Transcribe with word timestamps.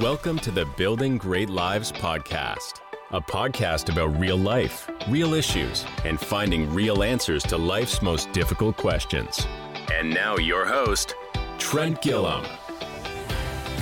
Welcome 0.00 0.40
to 0.40 0.50
the 0.50 0.66
Building 0.76 1.18
Great 1.18 1.48
Lives 1.48 1.92
podcast, 1.92 2.80
a 3.12 3.20
podcast 3.20 3.92
about 3.92 4.18
real 4.18 4.36
life, 4.36 4.90
real 5.08 5.34
issues, 5.34 5.84
and 6.04 6.18
finding 6.18 6.74
real 6.74 7.04
answers 7.04 7.44
to 7.44 7.56
life's 7.56 8.02
most 8.02 8.32
difficult 8.32 8.76
questions. 8.76 9.46
And 9.92 10.12
now, 10.12 10.36
your 10.36 10.66
host, 10.66 11.14
Trent 11.58 12.02
Gilliam. 12.02 12.44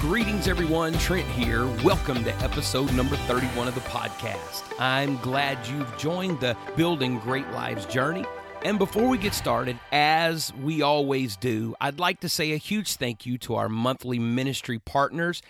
Greetings, 0.01 0.49
everyone. 0.49 0.93
Trent 0.99 1.27
here. 1.29 1.67
Welcome 1.83 2.23
to 2.25 2.37
episode 2.43 2.93
number 2.93 3.17
31 3.17 3.69
of 3.69 3.75
the 3.75 3.81
podcast. 3.81 4.65
I'm 4.79 5.17
glad 5.17 5.67
you've 5.67 5.97
joined 5.97 6.41
the 6.41 6.59
Building 6.77 7.21
Great 7.21 7.49
Lives 7.53 7.87
journey. 7.87 8.27
And 8.67 8.79
before 8.79 9.09
we 9.09 9.17
get 9.17 9.33
started, 9.33 9.81
as 9.93 10.53
we 10.63 10.83
always 10.83 11.39
do, 11.39 11.75
I'd 11.81 11.99
like 11.99 12.21
to 12.21 12.29
say 12.29 12.53
a 12.53 12.59
huge 12.59 12.97
thank 12.97 13.25
you 13.25 13.39
to 13.39 13.55
our 13.55 13.71
monthly 13.71 14.19
ministry 14.19 14.79
partners 14.79 15.41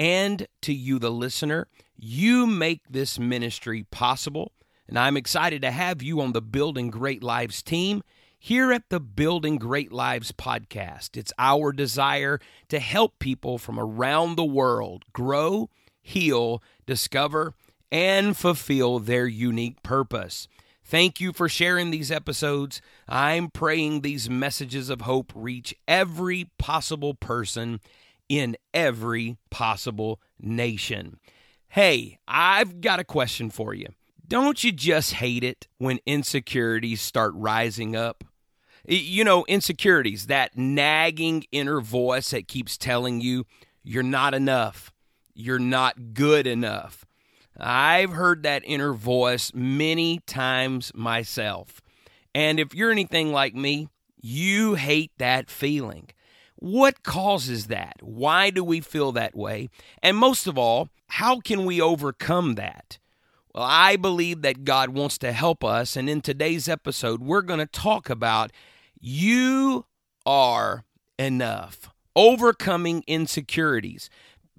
and 0.00 0.46
to 0.62 0.72
you, 0.72 0.98
the 0.98 1.10
listener. 1.10 1.68
You 1.94 2.46
make 2.46 2.80
this 2.88 3.18
ministry 3.18 3.84
possible, 3.90 4.52
and 4.88 4.98
I'm 4.98 5.14
excited 5.14 5.60
to 5.60 5.70
have 5.70 6.02
you 6.02 6.22
on 6.22 6.32
the 6.32 6.40
Building 6.40 6.88
Great 6.88 7.22
Lives 7.22 7.62
team 7.62 8.02
here 8.38 8.72
at 8.72 8.88
the 8.88 8.98
Building 8.98 9.58
Great 9.58 9.92
Lives 9.92 10.32
podcast. 10.32 11.18
It's 11.18 11.34
our 11.38 11.70
desire 11.70 12.40
to 12.70 12.80
help 12.80 13.18
people 13.18 13.58
from 13.58 13.78
around 13.78 14.36
the 14.36 14.44
world 14.44 15.04
grow, 15.12 15.68
heal, 16.00 16.62
discover, 16.86 17.52
and 17.92 18.34
fulfill 18.34 19.00
their 19.00 19.26
unique 19.26 19.82
purpose. 19.82 20.48
Thank 20.82 21.20
you 21.20 21.34
for 21.34 21.46
sharing 21.46 21.90
these 21.90 22.10
episodes. 22.10 22.80
I'm 23.06 23.50
praying 23.50 24.00
these 24.00 24.30
messages 24.30 24.88
of 24.88 25.02
hope 25.02 25.30
reach 25.34 25.74
every 25.86 26.48
possible 26.56 27.12
person 27.12 27.80
in 28.30 28.56
every 28.72 29.36
possible 29.50 30.20
nation. 30.40 31.18
Hey, 31.68 32.20
I've 32.28 32.80
got 32.80 33.00
a 33.00 33.04
question 33.04 33.50
for 33.50 33.74
you. 33.74 33.88
Don't 34.26 34.62
you 34.62 34.70
just 34.70 35.14
hate 35.14 35.42
it 35.42 35.66
when 35.78 35.98
insecurities 36.06 37.02
start 37.02 37.32
rising 37.34 37.96
up? 37.96 38.22
You 38.86 39.24
know, 39.24 39.44
insecurities, 39.46 40.28
that 40.28 40.56
nagging 40.56 41.44
inner 41.50 41.80
voice 41.80 42.30
that 42.30 42.46
keeps 42.46 42.78
telling 42.78 43.20
you 43.20 43.44
you're 43.82 44.04
not 44.04 44.32
enough, 44.32 44.92
you're 45.34 45.58
not 45.58 46.14
good 46.14 46.46
enough, 46.46 47.04
I've 47.58 48.12
heard 48.12 48.44
that 48.44 48.62
inner 48.64 48.92
voice 48.92 49.52
many 49.52 50.20
times 50.20 50.92
myself. 50.94 51.82
And 52.34 52.60
if 52.60 52.74
you're 52.74 52.92
anything 52.92 53.32
like 53.32 53.54
me, 53.54 53.88
you 54.20 54.74
hate 54.74 55.10
that 55.18 55.50
feeling. 55.50 56.08
What 56.60 57.02
causes 57.02 57.66
that? 57.66 57.96
Why 58.00 58.50
do 58.50 58.62
we 58.62 58.80
feel 58.80 59.12
that 59.12 59.34
way? 59.34 59.68
And 60.02 60.16
most 60.16 60.46
of 60.46 60.56
all, 60.56 60.88
how 61.08 61.40
can 61.40 61.64
we 61.64 61.80
overcome 61.80 62.54
that? 62.54 62.98
Well, 63.54 63.64
I 63.64 63.96
believe 63.96 64.42
that 64.42 64.64
God 64.64 64.90
wants 64.90 65.18
to 65.18 65.32
help 65.32 65.64
us. 65.64 65.96
And 65.96 66.08
in 66.08 66.20
today's 66.20 66.68
episode, 66.68 67.20
we're 67.20 67.42
going 67.42 67.58
to 67.60 67.66
talk 67.66 68.08
about 68.08 68.52
you 69.00 69.86
are 70.24 70.84
enough, 71.18 71.90
overcoming 72.14 73.02
insecurities 73.06 74.08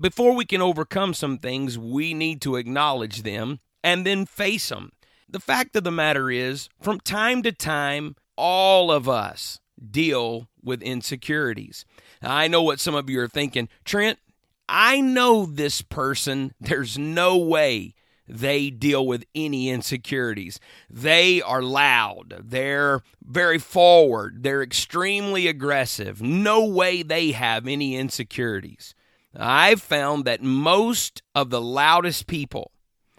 before 0.01 0.33
we 0.33 0.45
can 0.45 0.61
overcome 0.61 1.13
some 1.13 1.37
things, 1.37 1.77
we 1.77 2.13
need 2.15 2.41
to 2.41 2.55
acknowledge 2.55 3.21
them 3.21 3.59
and 3.83 4.05
then 4.05 4.25
face 4.25 4.69
them. 4.69 4.91
The 5.29 5.39
fact 5.39 5.75
of 5.75 5.83
the 5.83 5.91
matter 5.91 6.31
is, 6.31 6.69
from 6.81 6.99
time 6.99 7.43
to 7.43 7.51
time, 7.51 8.15
all 8.35 8.91
of 8.91 9.07
us 9.07 9.59
deal 9.91 10.49
with 10.63 10.81
insecurities. 10.81 11.85
I 12.21 12.47
know 12.47 12.61
what 12.61 12.79
some 12.79 12.95
of 12.95 13.09
you 13.09 13.19
are 13.21 13.27
thinking. 13.27 13.69
Trent, 13.85 14.19
I 14.67 15.01
know 15.01 15.45
this 15.45 15.81
person. 15.81 16.53
There's 16.59 16.97
no 16.97 17.37
way 17.37 17.95
they 18.27 18.69
deal 18.69 19.05
with 19.05 19.25
any 19.35 19.69
insecurities. 19.69 20.59
They 20.89 21.41
are 21.41 21.61
loud. 21.61 22.41
They're 22.43 23.01
very 23.21 23.57
forward. 23.57 24.43
They're 24.43 24.63
extremely 24.63 25.47
aggressive. 25.47 26.21
No 26.21 26.65
way 26.65 27.03
they 27.03 27.31
have 27.31 27.67
any 27.67 27.95
insecurities. 27.95 28.95
I've 29.35 29.81
found 29.81 30.25
that 30.25 30.41
most 30.41 31.21
of 31.35 31.49
the 31.49 31.61
loudest 31.61 32.27
people 32.27 32.71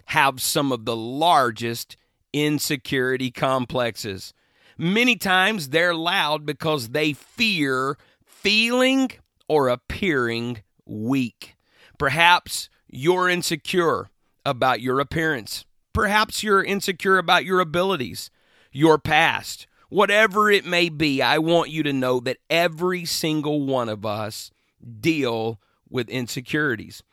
have 0.05 0.41
some 0.41 0.71
of 0.71 0.85
the 0.85 0.95
largest 0.95 1.95
insecurity 2.33 3.31
complexes. 3.31 4.33
Many 4.83 5.15
times 5.15 5.69
they're 5.69 5.95
loud 5.95 6.45
because 6.45 6.89
they 6.89 7.13
fear 7.13 7.97
feeling 8.25 9.11
or 9.47 9.69
appearing 9.69 10.61
weak. 10.85 11.55
Perhaps 11.97 12.67
you're 12.89 13.29
insecure 13.29 14.09
about 14.45 14.81
your 14.81 14.99
appearance. 14.99 15.63
Perhaps 15.93 16.43
you're 16.43 16.61
insecure 16.61 17.17
about 17.17 17.45
your 17.45 17.61
abilities, 17.61 18.29
your 18.73 18.97
past. 18.97 19.67
Whatever 19.87 20.51
it 20.51 20.65
may 20.65 20.89
be, 20.89 21.21
I 21.21 21.37
want 21.37 21.69
you 21.69 21.81
to 21.83 21.93
know 21.93 22.19
that 22.19 22.39
every 22.49 23.05
single 23.05 23.65
one 23.65 23.87
of 23.87 24.05
us 24.05 24.51
deal 24.99 25.61
with 25.89 26.09
insecurities. 26.09 27.03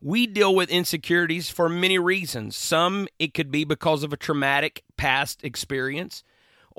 We 0.00 0.26
deal 0.26 0.54
with 0.54 0.70
insecurities 0.70 1.50
for 1.50 1.68
many 1.68 1.98
reasons. 1.98 2.56
Some, 2.56 3.08
it 3.18 3.34
could 3.34 3.50
be 3.50 3.64
because 3.64 4.04
of 4.04 4.14
a 4.14 4.16
traumatic 4.16 4.84
past 4.96 5.44
experience, 5.44 6.24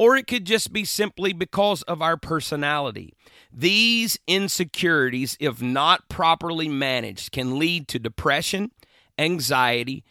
or 0.02 0.16
it 0.16 0.26
could 0.26 0.46
just 0.46 0.74
be 0.74 0.84
simply 0.84 1.32
because 1.32 1.84
of 1.84 2.02
our 2.02 2.18
personality. 2.18 3.14
These 3.54 4.18
insecurities, 4.26 5.38
if 5.40 5.62
not 5.62 6.10
properly 6.10 6.68
managed, 6.68 7.32
can 7.32 7.60
lead 7.60 7.88
to 7.90 8.00
depression, 8.00 8.72
anxiety, 9.20 10.04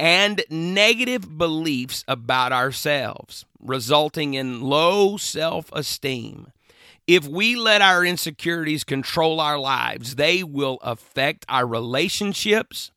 and 0.00 0.42
negative 0.50 1.38
beliefs 1.38 2.04
about 2.08 2.50
ourselves, 2.50 3.44
resulting 3.60 4.34
in 4.34 4.62
low 4.62 5.16
self 5.16 5.70
esteem. 5.72 6.48
If 7.06 7.28
we 7.28 7.54
let 7.54 7.80
our 7.80 8.04
insecurities 8.04 8.82
control 8.82 9.38
our 9.38 9.60
lives, 9.60 10.16
they 10.16 10.42
will 10.42 10.80
affect 10.82 11.46
our 11.48 11.68
relationships, 11.68 12.90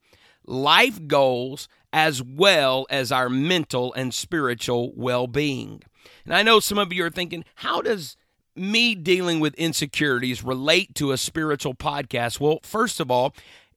life 0.47 1.05
goals, 1.05 1.69
as 1.93 2.23
well 2.23 2.87
as 2.89 3.11
our 3.11 3.29
mental 3.29 3.93
and 3.93 4.11
spiritual 4.11 4.91
well 4.95 5.27
being. 5.27 5.83
And 6.25 6.33
I 6.33 6.43
know 6.43 6.59
some 6.59 6.77
of 6.77 6.93
you 6.93 7.05
are 7.05 7.09
thinking, 7.09 7.45
how 7.55 7.81
does 7.81 8.17
me 8.55 8.95
dealing 8.95 9.39
with 9.39 9.53
insecurities 9.55 10.43
relate 10.43 10.95
to 10.95 11.11
a 11.11 11.17
spiritual 11.17 11.75
podcast? 11.75 12.39
Well, 12.39 12.59
first 12.63 12.99
of 12.99 13.09
all, 13.09 13.33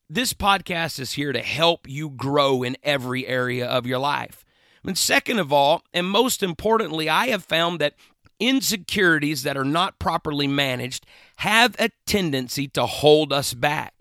this 0.08 0.34
podcast 0.34 1.00
is 1.00 1.12
here 1.12 1.32
to 1.32 1.40
help 1.40 1.88
you 1.88 2.10
grow 2.10 2.62
in 2.62 2.76
every 2.82 3.26
area 3.26 3.66
of 3.66 3.86
your 3.86 3.98
life. 3.98 4.44
And 4.84 4.98
second 4.98 5.38
of 5.38 5.52
all, 5.52 5.84
and 5.94 6.06
most 6.06 6.42
importantly, 6.42 7.08
I 7.08 7.28
have 7.28 7.44
found 7.44 7.78
that 7.78 7.94
insecurities 8.40 9.44
that 9.44 9.56
are 9.56 9.64
not 9.64 9.98
properly 9.98 10.48
managed 10.48 11.06
have 11.36 11.76
a 11.78 11.90
tendency 12.06 12.66
to 12.68 12.86
hold 12.86 13.32
us 13.32 13.54
back. 13.54 13.91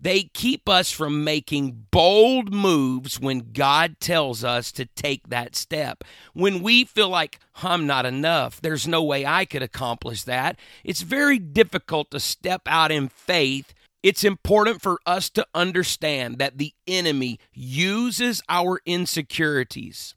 They 0.00 0.22
keep 0.22 0.66
us 0.66 0.90
from 0.90 1.24
making 1.24 1.86
bold 1.90 2.54
moves 2.54 3.20
when 3.20 3.52
God 3.52 4.00
tells 4.00 4.42
us 4.42 4.72
to 4.72 4.86
take 4.86 5.28
that 5.28 5.54
step. 5.54 6.04
When 6.32 6.62
we 6.62 6.84
feel 6.84 7.10
like, 7.10 7.38
I'm 7.62 7.86
not 7.86 8.06
enough, 8.06 8.62
there's 8.62 8.88
no 8.88 9.02
way 9.02 9.26
I 9.26 9.44
could 9.44 9.62
accomplish 9.62 10.22
that, 10.22 10.58
it's 10.84 11.02
very 11.02 11.38
difficult 11.38 12.10
to 12.12 12.20
step 12.20 12.62
out 12.66 12.90
in 12.90 13.08
faith. 13.10 13.74
It's 14.02 14.24
important 14.24 14.80
for 14.80 14.98
us 15.04 15.28
to 15.30 15.46
understand 15.54 16.38
that 16.38 16.56
the 16.56 16.72
enemy 16.86 17.38
uses 17.52 18.42
our 18.48 18.80
insecurities 18.86 20.14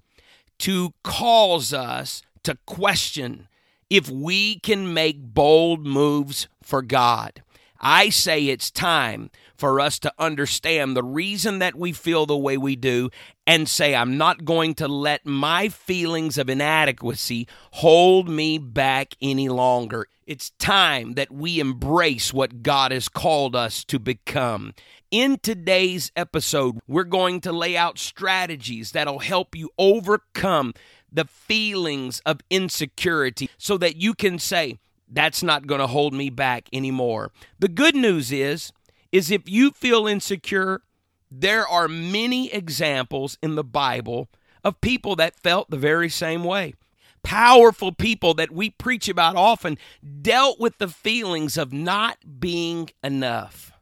to 0.60 0.94
cause 1.04 1.74
us 1.74 2.22
to 2.44 2.58
question 2.66 3.50
if 3.90 4.10
we 4.10 4.60
can 4.60 4.94
make 4.94 5.20
bold 5.20 5.86
moves 5.86 6.48
for 6.62 6.82
God. 6.82 7.44
I 7.82 8.10
say 8.10 8.48
it's 8.48 8.72
time 8.72 9.30
for 9.64 9.80
us 9.80 9.98
to 9.98 10.12
understand 10.20 10.94
the 10.94 11.02
reason 11.02 11.60
that 11.60 11.74
we 11.74 11.94
feel 11.94 12.26
the 12.26 12.36
way 12.36 12.58
we 12.58 12.76
do 12.76 13.10
and 13.48 13.70
say, 13.70 13.96
I'm 13.96 14.18
not 14.18 14.44
going 14.44 14.76
to 14.76 14.90
let 14.90 15.26
my 15.26 15.70
feelings 15.70 16.38
of 16.38 16.50
inadequacy 16.50 17.48
hold 17.72 18.28
me 18.28 18.58
back 18.58 19.14
any 19.22 19.48
longer. 19.48 20.08
It's 20.28 20.50
time 20.60 21.14
that 21.14 21.32
we 21.32 21.62
embrace 21.62 22.34
what 22.34 22.62
God 22.62 22.92
has 22.92 23.08
called 23.08 23.56
us 23.56 23.86
to 23.86 24.00
become. 24.00 24.74
In 25.12 25.40
today's 25.42 26.12
episode, 26.14 26.80
we're 26.86 27.06
going 27.06 27.40
to 27.40 27.54
lay 27.54 27.78
out 27.78 27.98
strategies 27.98 28.92
that'll 28.92 29.20
help 29.20 29.56
you 29.56 29.70
overcome 29.78 30.74
the 31.10 31.24
feelings 31.24 32.22
of 32.26 32.42
insecurity 32.50 33.50
so 33.58 33.78
that 33.78 33.96
you 33.96 34.14
can 34.14 34.40
say, 34.40 34.78
that's 35.08 35.42
not 35.42 35.68
going 35.68 35.80
to 35.80 35.88
hold 35.88 36.14
me 36.14 36.30
back 36.30 36.68
anymore. 36.74 37.32
The 37.60 37.70
good 37.70 37.96
news 37.96 38.30
is 38.30 38.74
is 39.14 39.30
if 39.32 39.48
you 39.48 39.72
feel 39.72 40.08
insecure, 40.08 40.82
there 41.32 41.68
are 41.68 41.88
many 41.88 42.52
examples 42.52 43.38
in 43.42 43.56
the 43.56 43.64
Bible 43.64 44.28
of 44.64 44.82
people 44.82 45.16
that 45.16 45.40
felt 45.40 45.70
the 45.70 45.78
very 45.78 46.10
same 46.10 46.44
way. 46.44 46.74
Powerful 47.22 47.92
people 47.92 48.34
that 48.34 48.52
we 48.52 48.72
preach 48.72 49.08
about 49.08 49.36
often 49.36 49.78
dealt 50.22 50.60
with 50.60 50.80
the 50.80 50.88
feelings 50.88 51.58
of 51.58 51.72
not 51.72 52.18
being 52.40 52.90
enough. 53.04 53.73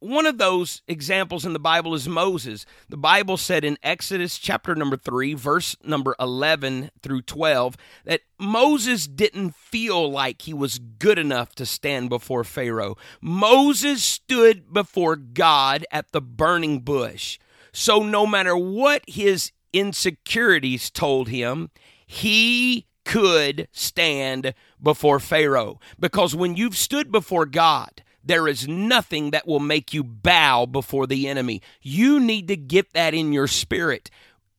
One 0.00 0.26
of 0.26 0.38
those 0.38 0.82
examples 0.88 1.44
in 1.44 1.52
the 1.52 1.58
Bible 1.58 1.94
is 1.94 2.08
Moses. 2.08 2.66
The 2.88 2.96
Bible 2.96 3.36
said 3.36 3.64
in 3.64 3.78
Exodus 3.82 4.38
chapter 4.38 4.74
number 4.74 4.96
3, 4.96 5.34
verse 5.34 5.76
number 5.84 6.16
11 6.18 6.90
through 7.02 7.22
12, 7.22 7.76
that 8.04 8.22
Moses 8.38 9.06
didn't 9.06 9.54
feel 9.54 10.10
like 10.10 10.42
he 10.42 10.54
was 10.54 10.78
good 10.78 11.18
enough 11.18 11.54
to 11.56 11.66
stand 11.66 12.08
before 12.08 12.44
Pharaoh. 12.44 12.96
Moses 13.20 14.02
stood 14.02 14.72
before 14.72 15.16
God 15.16 15.84
at 15.92 16.12
the 16.12 16.22
burning 16.22 16.80
bush. 16.80 17.38
So 17.72 18.02
no 18.02 18.26
matter 18.26 18.56
what 18.56 19.02
his 19.06 19.52
insecurities 19.72 20.90
told 20.90 21.28
him, 21.28 21.70
he 22.06 22.86
could 23.04 23.68
stand 23.72 24.54
before 24.82 25.20
Pharaoh. 25.20 25.78
Because 25.98 26.34
when 26.34 26.56
you've 26.56 26.76
stood 26.76 27.12
before 27.12 27.46
God, 27.46 28.02
there 28.24 28.48
is 28.48 28.68
nothing 28.68 29.30
that 29.30 29.46
will 29.46 29.60
make 29.60 29.94
you 29.94 30.04
bow 30.04 30.66
before 30.66 31.06
the 31.06 31.28
enemy. 31.28 31.62
You 31.82 32.20
need 32.20 32.48
to 32.48 32.56
get 32.56 32.92
that 32.92 33.14
in 33.14 33.32
your 33.32 33.46
spirit. 33.46 34.10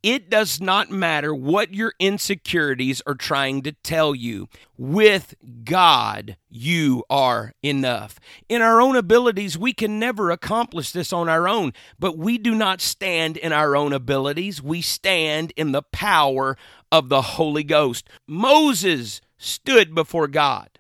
It 0.03 0.31
does 0.31 0.59
not 0.59 0.89
matter 0.89 1.33
what 1.33 1.75
your 1.75 1.93
insecurities 1.99 3.03
are 3.05 3.13
trying 3.13 3.61
to 3.63 3.71
tell 3.71 4.15
you. 4.15 4.49
With 4.75 5.35
God, 5.63 6.37
you 6.49 7.03
are 7.07 7.53
enough. 7.61 8.19
In 8.49 8.63
our 8.63 8.81
own 8.81 8.95
abilities, 8.95 9.59
we 9.59 9.73
can 9.73 9.99
never 9.99 10.31
accomplish 10.31 10.91
this 10.91 11.13
on 11.13 11.29
our 11.29 11.47
own, 11.47 11.73
but 11.99 12.17
we 12.17 12.39
do 12.39 12.55
not 12.55 12.81
stand 12.81 13.37
in 13.37 13.53
our 13.53 13.75
own 13.75 13.93
abilities. 13.93 14.59
We 14.59 14.81
stand 14.81 15.53
in 15.55 15.71
the 15.71 15.83
power 15.83 16.57
of 16.91 17.09
the 17.09 17.21
Holy 17.21 17.63
Ghost. 17.63 18.09
Moses 18.27 19.21
stood 19.37 19.93
before 19.93 20.27
God. 20.27 20.79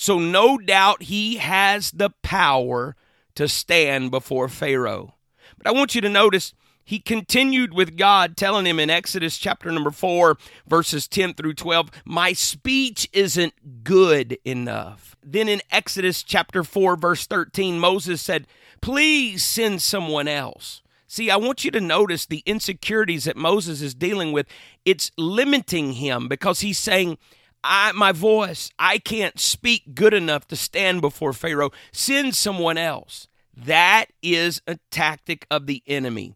So, 0.00 0.20
no 0.20 0.58
doubt 0.58 1.02
he 1.02 1.38
has 1.38 1.90
the 1.90 2.10
power 2.22 2.94
to 3.34 3.48
stand 3.48 4.12
before 4.12 4.48
Pharaoh. 4.48 5.16
But 5.56 5.66
I 5.66 5.72
want 5.72 5.96
you 5.96 6.00
to 6.00 6.08
notice 6.08 6.54
he 6.84 7.00
continued 7.00 7.74
with 7.74 7.96
God, 7.96 8.36
telling 8.36 8.64
him 8.64 8.78
in 8.78 8.90
Exodus 8.90 9.36
chapter 9.36 9.72
number 9.72 9.90
4, 9.90 10.38
verses 10.68 11.08
10 11.08 11.34
through 11.34 11.54
12, 11.54 11.90
My 12.04 12.32
speech 12.32 13.10
isn't 13.12 13.82
good 13.82 14.38
enough. 14.44 15.16
Then 15.20 15.48
in 15.48 15.62
Exodus 15.72 16.22
chapter 16.22 16.62
4, 16.62 16.96
verse 16.96 17.26
13, 17.26 17.80
Moses 17.80 18.22
said, 18.22 18.46
Please 18.80 19.44
send 19.44 19.82
someone 19.82 20.28
else. 20.28 20.80
See, 21.08 21.28
I 21.28 21.36
want 21.36 21.64
you 21.64 21.72
to 21.72 21.80
notice 21.80 22.24
the 22.24 22.44
insecurities 22.46 23.24
that 23.24 23.36
Moses 23.36 23.82
is 23.82 23.94
dealing 23.94 24.30
with. 24.30 24.46
It's 24.84 25.10
limiting 25.18 25.94
him 25.94 26.28
because 26.28 26.60
he's 26.60 26.78
saying, 26.78 27.18
I 27.62 27.92
my 27.92 28.12
voice, 28.12 28.70
I 28.78 28.98
can't 28.98 29.38
speak 29.38 29.94
good 29.94 30.14
enough 30.14 30.46
to 30.48 30.56
stand 30.56 31.00
before 31.00 31.32
Pharaoh. 31.32 31.70
Send 31.92 32.34
someone 32.34 32.78
else. 32.78 33.28
That 33.56 34.06
is 34.22 34.62
a 34.66 34.78
tactic 34.90 35.46
of 35.50 35.66
the 35.66 35.82
enemy. 35.86 36.34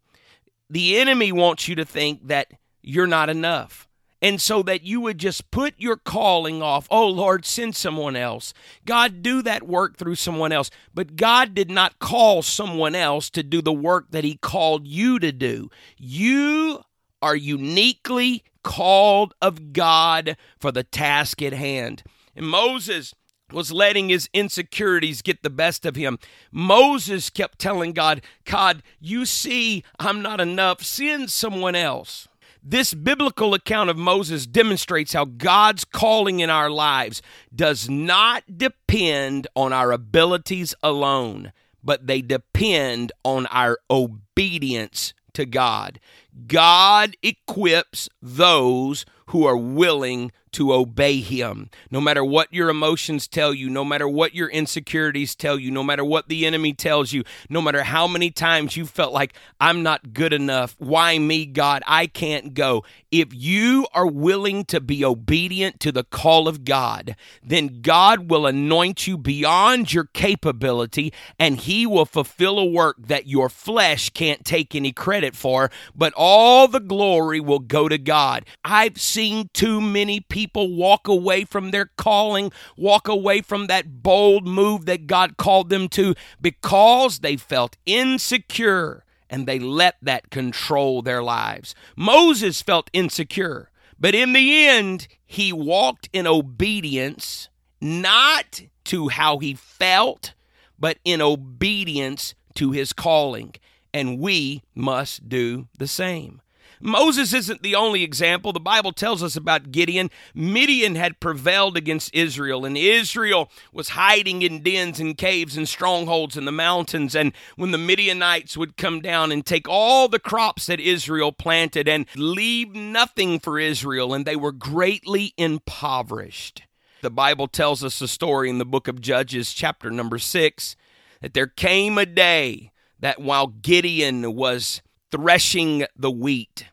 The 0.69 0.99
enemy 0.99 1.33
wants 1.33 1.69
you 1.69 1.75
to 1.77 1.85
think 1.85 2.29
that 2.29 2.49
you're 2.83 3.07
not 3.07 3.31
enough. 3.31 3.89
And 4.21 4.41
so 4.41 4.63
that 4.63 4.85
you 4.85 5.01
would 5.01 5.19
just 5.19 5.51
put 5.51 5.75
your 5.79 5.97
calling 5.97 6.63
off. 6.63 6.87
Oh, 6.91 7.09
Lord, 7.09 7.45
send 7.45 7.75
someone 7.75 8.15
else. 8.15 8.55
God, 8.85 9.21
do 9.21 9.43
that 9.43 9.65
work 9.65 9.97
through 9.97 10.15
someone 10.15 10.53
else. 10.53 10.71
But 10.95 11.17
God 11.17 11.55
did 11.55 11.71
not 11.71 11.99
call 11.99 12.43
someone 12.43 12.95
else 12.95 13.31
to 13.31 13.43
do 13.43 13.61
the 13.61 13.73
work 13.73 14.13
that 14.13 14.23
He 14.23 14.37
called 14.37 14.87
you 14.87 15.19
to 15.19 15.33
do. 15.33 15.71
You 15.99 16.83
are 17.21 17.35
uniquely 17.35 18.45
called 18.63 19.35
of 19.41 19.73
God 19.73 20.37
for 20.59 20.73
the 20.73 20.85
task 20.85 21.43
at 21.43 21.53
hand. 21.53 22.03
And 22.35 22.47
Moses 22.47 23.15
was 23.53 23.73
letting 23.73 24.09
his 24.09 24.29
insecurities 24.33 25.23
get 25.23 25.43
the 25.43 25.51
best 25.51 25.85
of 25.85 25.97
him. 25.97 26.19
Moses 26.51 27.31
kept 27.31 27.59
telling 27.59 27.93
God, 27.93 28.23
God, 28.45 28.83
you 29.01 29.27
see, 29.27 29.85
I'm 29.99 30.23
not 30.23 30.41
enough. 30.41 30.83
Send 30.83 31.31
someone 31.31 31.75
else. 31.75 32.29
This 32.65 32.95
biblical 32.95 33.55
account 33.55 33.91
of 33.91 33.97
Moses 33.97 34.47
demonstrates 34.47 35.13
how 35.13 35.25
God's 35.25 35.85
calling 35.85 36.41
in 36.41 36.49
our 36.49 36.71
lives 36.71 37.21
does 37.55 37.89
not 37.89 38.45
depend 38.57 39.49
on 39.57 39.73
our 39.73 39.91
abilities 39.91 40.73
alone, 40.81 41.53
but 41.83 42.07
they 42.07 42.23
depend 42.23 43.11
on 43.25 43.47
our 43.47 43.79
obedience 43.91 45.13
to 45.35 45.47
God. 45.47 46.01
God 46.47 47.17
equips 47.23 48.09
those 48.21 49.05
who 49.27 49.45
are 49.47 49.57
willing 49.57 50.33
to 50.53 50.73
obey 50.73 51.21
him. 51.21 51.71
No 51.91 52.01
matter 52.01 52.25
what 52.25 52.53
your 52.53 52.69
emotions 52.69 53.27
tell 53.27 53.55
you, 53.55 53.71
no 53.71 53.85
matter 53.85 54.07
what 54.07 54.35
your 54.35 54.49
insecurities 54.49 55.35
tell 55.35 55.59
you, 55.59 55.71
no 55.71 55.83
matter 55.83 56.05
what 56.05 56.29
the 56.29 56.47
enemy 56.47 56.75
tells 56.75 57.13
you, 57.13 57.25
no 57.49 57.63
matter 57.63 57.83
how 57.83 58.07
many 58.07 58.31
times 58.31 58.77
you 58.77 58.87
felt 58.87 59.13
like, 59.13 59.35
I'm 59.61 59.83
not 59.83 60.13
good 60.13 60.33
enough. 60.33 60.77
Why 60.79 61.19
me, 61.19 61.47
God? 61.47 61.83
I 61.87 62.07
can't 62.07 62.55
go. 62.55 62.85
If 63.11 63.29
you 63.33 63.87
are 63.95 64.07
willing 64.07 64.65
to 64.67 64.81
be 64.81 65.05
obedient 65.05 65.81
to 65.81 65.93
the 65.93 66.05
call 66.05 66.49
of 66.49 66.65
God, 66.65 67.17
then 67.43 67.81
God 67.83 68.31
will 68.31 68.47
anoint 68.47 69.07
you 69.07 69.17
beyond 69.19 69.93
your 69.93 70.05
capability 70.05 71.13
and 71.39 71.59
he 71.59 71.87
will 71.87 72.07
fulfill 72.07 72.59
a 72.59 72.65
work 72.65 72.97
that 72.99 73.27
your 73.27 73.49
flesh 73.49 74.11
can't 74.11 74.45
take 74.45 74.75
any 74.75 74.93
credit 74.93 75.35
for, 75.35 75.71
but 75.95 76.13
all 76.17 76.69
the 76.69 76.81
glory 76.81 77.41
will 77.41 77.59
go 77.59 77.89
to 77.89 77.99
God. 77.99 78.45
I've 78.65 79.01
seen 79.01 79.51
too 79.53 79.81
many 79.81 80.21
people 80.21 80.42
people 80.43 80.75
walk 80.75 81.07
away 81.07 81.45
from 81.45 81.71
their 81.71 81.87
calling, 81.97 82.51
walk 82.77 83.07
away 83.07 83.41
from 83.41 83.69
that 83.69 84.03
bold 84.03 84.45
move 84.45 84.87
that 84.87 85.07
God 85.07 85.37
called 85.37 85.69
them 85.69 85.89
to 85.91 86.17
because 86.41 87.21
they 87.21 87.37
felt 87.37 87.77
insecure 87.87 89.05
and 89.31 89.47
they 89.47 89.61
let 89.61 89.95
that 90.03 90.31
control 90.31 91.01
their 91.01 91.23
lives. 91.23 91.77
Moses 91.95 92.61
felt 92.61 92.91
insecure, 92.93 93.71
but 94.01 94.17
in 94.17 94.33
the 94.33 94.67
end, 94.67 95.07
he 95.25 95.53
walked 95.53 96.09
in 96.13 96.27
obedience, 96.27 97.49
not 97.81 98.63
to 98.87 99.11
how 99.11 99.39
he 99.39 99.55
felt, 99.55 100.35
but 100.77 100.99
in 101.05 101.23
obedience 101.23 102.35
to 102.55 102.73
his 102.73 102.93
calling. 102.93 103.55
And 103.95 104.19
we 104.19 104.65
must 104.75 105.29
do 105.29 105.69
the 105.79 105.87
same. 105.87 106.42
Moses 106.83 107.33
isn't 107.33 107.63
the 107.63 107.77
only 107.77 108.03
example. 108.03 108.53
The 108.53 108.61
Bible 108.61 108.93
tells 108.93 109.23
us 109.23 109.37
about 109.37 109.71
Gideon. 109.71 110.11
Midian 110.35 110.97
had 110.97 111.21
prevailed 111.21 111.77
against 111.77 112.13
Israel, 112.13 112.65
and 112.65 112.77
Israel 112.77 113.51
was 113.73 113.91
hiding 113.91 114.43
in 114.43 114.63
dens 114.63 114.99
and 114.99 115.17
caves 115.17 115.57
and 115.57 115.69
strongholds 115.69 116.37
in 116.37 116.45
the 116.45 116.53
mountains. 116.53 117.15
And 117.15 117.33
when 117.55 117.71
the 117.71 117.79
Midianites 117.79 118.57
would 118.57 118.77
come 118.77 119.01
down 119.01 119.31
and 119.31 119.47
take 119.47 119.69
all 119.69 120.09
the 120.09 120.19
crops 120.19 120.67
that 120.67 120.81
Israel 120.81 121.31
planted 121.31 121.89
and 121.89 122.07
leave 122.17 122.75
nothing 122.75 123.39
for 123.39 123.61
Israel, 123.61 124.13
and 124.13 124.27
they 124.27 124.37
were 124.37 124.53
greatly 124.53 125.35
impoverished. 125.37 126.63
The 127.01 127.11
Bible 127.11 127.47
tells 127.47 127.83
us 127.85 128.01
a 128.01 128.09
story 128.09 128.51
in 128.51 128.59
the 128.59 128.65
book 128.65 128.89
of 128.89 129.01
Judges, 129.01 129.53
chapter 129.53 129.91
number 129.91 130.19
six, 130.19 130.77
that 131.21 131.35
there 131.35 131.47
came 131.47 131.97
a 131.97 132.07
day 132.07 132.73
that 132.99 133.21
while 133.21 133.47
Gideon 133.47 134.35
was 134.35 134.83
threshing 135.11 135.85
the 135.97 136.11
wheat, 136.11 136.67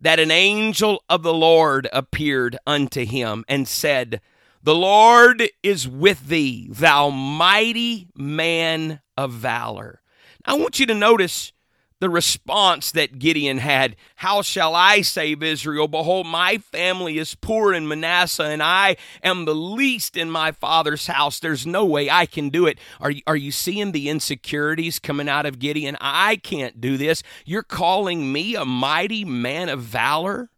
that 0.00 0.20
an 0.20 0.30
angel 0.30 1.02
of 1.08 1.22
the 1.22 1.34
Lord 1.34 1.88
appeared 1.92 2.56
unto 2.66 3.04
him 3.04 3.44
and 3.48 3.66
said, 3.66 4.20
The 4.62 4.74
Lord 4.74 5.50
is 5.62 5.88
with 5.88 6.28
thee, 6.28 6.68
thou 6.70 7.10
mighty 7.10 8.08
man 8.16 9.00
of 9.16 9.32
valor. 9.32 10.00
I 10.44 10.54
want 10.54 10.78
you 10.78 10.86
to 10.86 10.94
notice 10.94 11.52
the 12.00 12.10
response 12.10 12.92
that 12.92 13.18
Gideon 13.18 13.58
had 13.58 13.96
How 14.16 14.42
shall 14.42 14.74
I 14.74 15.02
save 15.02 15.42
Israel? 15.42 15.88
Behold, 15.88 16.26
my 16.26 16.58
family 16.58 17.18
is 17.18 17.34
poor 17.34 17.72
in 17.72 17.88
Manasseh, 17.88 18.44
and 18.44 18.62
I 18.62 18.96
am 19.22 19.44
the 19.44 19.54
least 19.54 20.16
in 20.16 20.30
my 20.30 20.52
father's 20.52 21.06
house. 21.06 21.40
There's 21.40 21.66
no 21.66 21.84
way 21.84 22.10
I 22.10 22.26
can 22.26 22.48
do 22.48 22.66
it. 22.66 22.78
Are 23.00 23.10
you, 23.10 23.22
are 23.26 23.36
you 23.36 23.52
seeing 23.52 23.92
the 23.92 24.08
insecurities 24.08 24.98
coming 24.98 25.28
out 25.28 25.46
of 25.46 25.58
Gideon? 25.58 25.96
I 26.00 26.36
can't 26.36 26.80
do 26.80 26.96
this. 26.96 27.22
You're 27.44 27.62
calling 27.62 28.32
me 28.32 28.54
a 28.54 28.64
mighty 28.64 29.24
man 29.24 29.68
of 29.68 29.80
valor? 29.82 30.50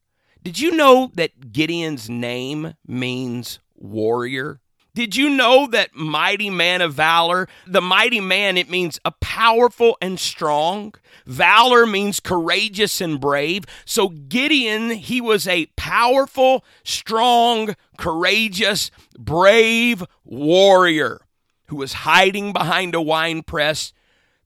Did 0.42 0.58
you 0.58 0.72
know 0.72 1.10
that 1.14 1.52
Gideon's 1.52 2.08
name 2.08 2.74
means 2.86 3.60
warrior? 3.76 4.60
Did 4.94 5.14
you 5.14 5.30
know 5.30 5.66
that 5.68 5.94
mighty 5.94 6.50
man 6.50 6.80
of 6.80 6.94
valor? 6.94 7.48
The 7.66 7.80
mighty 7.80 8.20
man, 8.20 8.56
it 8.56 8.68
means 8.68 8.98
a 9.04 9.12
powerful 9.12 9.96
and 10.00 10.18
strong. 10.18 10.94
Valor 11.26 11.86
means 11.86 12.18
courageous 12.18 13.00
and 13.00 13.20
brave. 13.20 13.64
So 13.84 14.08
Gideon, 14.08 14.90
he 14.90 15.20
was 15.20 15.46
a 15.46 15.66
powerful, 15.76 16.64
strong, 16.82 17.76
courageous, 17.98 18.90
brave 19.16 20.04
warrior 20.24 21.20
who 21.66 21.76
was 21.76 21.92
hiding 21.92 22.52
behind 22.52 22.96
a 22.96 23.00
wine 23.00 23.42
press, 23.42 23.92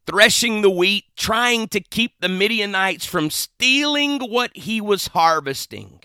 threshing 0.07 0.61
the 0.61 0.69
wheat, 0.69 1.05
trying 1.17 1.69
to 1.69 1.81
keep 1.81 2.13
the 2.21 2.29
Midianites 2.29 3.07
from 3.07 3.31
stealing 3.31 4.21
what 4.21 4.55
he 4.55 4.79
was 4.79 5.09
harvesting. 5.09 6.01